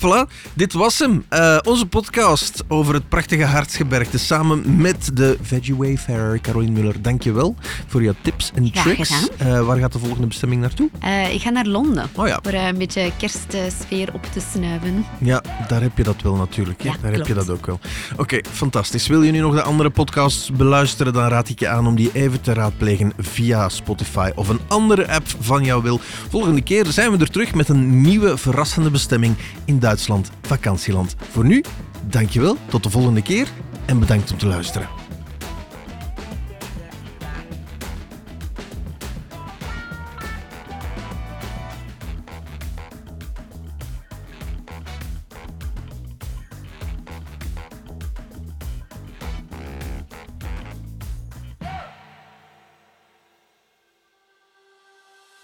Voilà, 0.00 0.30
dit 0.54 0.72
was 0.72 0.98
hem. 0.98 1.24
Eh, 1.28 1.58
onze 1.62 1.86
podcast 1.86 2.64
over 2.68 2.94
het 2.94 3.08
prachtige 3.08 3.44
Hartsgebergte 3.44 4.18
samen 4.18 4.76
met 4.76 5.10
de 5.14 5.38
Veggie 5.42 5.76
Wayfarer 5.76 6.40
Caroline 6.40 6.72
Muller. 6.72 7.02
Dank 7.02 7.22
je 7.22 7.32
wel 7.32 7.54
voor 7.86 8.02
jouw 8.02 8.14
tips 8.20 8.50
en 8.54 8.68
Graag 8.72 8.84
tricks. 8.84 9.28
Eh, 9.36 9.66
waar 9.66 9.78
gaat 9.78 9.92
de 9.92 9.98
volgende 9.98 10.26
bestemming 10.26 10.60
naartoe? 10.60 10.90
Eh, 11.00 11.34
ik 11.34 11.40
ga 11.40 11.50
naar 11.50 11.66
Londen. 11.66 12.10
Oh 12.14 12.26
ja. 12.26 12.38
Voor 12.42 12.52
een 12.52 12.78
beetje 12.78 13.12
kerstsfeer 13.18 14.14
op 14.14 14.26
te 14.32 14.40
snuiven. 14.52 15.04
Ja, 15.18 15.42
daar 15.68 15.80
heb 15.80 15.96
je 15.96 16.02
dat 16.02 16.22
wel 16.22 16.34
natuurlijk. 16.34 16.82
Ja, 16.82 16.94
daar 17.02 17.12
heb 17.12 17.26
je 17.26 17.34
dat 17.34 17.50
ook 17.50 17.66
wel. 17.66 17.80
Oké, 18.16 18.40
fantastisch. 18.52 19.06
Wil 19.06 19.22
je 19.22 19.32
nu 19.32 19.38
nog 19.38 19.54
de 19.54 19.62
andere 19.62 19.90
podcasts 19.90 20.50
beluisteren, 20.52 21.12
dan 21.12 21.28
raad 21.28 21.48
ik 21.48 21.58
je 21.58 21.68
aan 21.68 21.86
om 21.86 21.96
die 21.96 22.10
even 22.12 22.40
te 22.40 22.52
raadplegen 22.52 23.12
via 23.18 23.68
Spotify 23.68 24.30
of 24.34 24.48
een 24.48 24.60
andere 24.68 25.08
app 25.08 25.26
van 25.40 25.64
jouw 25.64 25.82
wil. 25.82 26.00
Volgende 26.28 26.60
zijn 26.86 27.10
we 27.10 27.18
er 27.18 27.30
terug 27.30 27.54
met 27.54 27.68
een 27.68 28.00
nieuwe 28.00 28.36
verrassende 28.36 28.90
bestemming 28.90 29.36
in 29.64 29.78
Duitsland, 29.78 30.30
vakantieland. 30.42 31.16
Voor 31.30 31.44
nu, 31.44 31.64
dankjewel, 32.08 32.56
tot 32.68 32.82
de 32.82 32.90
volgende 32.90 33.22
keer 33.22 33.48
en 33.86 33.98
bedankt 33.98 34.32
om 34.32 34.38
te 34.38 34.46
luisteren. 34.46 34.99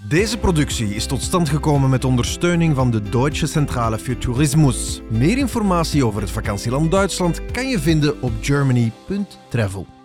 Deze 0.08 0.38
productie 0.38 0.94
is 0.94 1.06
tot 1.06 1.22
stand 1.22 1.48
gekomen 1.48 1.90
met 1.90 2.04
ondersteuning 2.04 2.74
van 2.74 2.90
de 2.90 3.02
Deutsche 3.02 3.46
Centrale 3.46 3.98
für 3.98 4.18
Tourismus. 4.18 5.00
Meer 5.08 5.38
informatie 5.38 6.06
over 6.06 6.20
het 6.20 6.30
vakantieland 6.30 6.90
Duitsland 6.90 7.40
kan 7.52 7.68
je 7.68 7.78
vinden 7.78 8.22
op 8.22 8.32
germany.travel. 8.40 9.95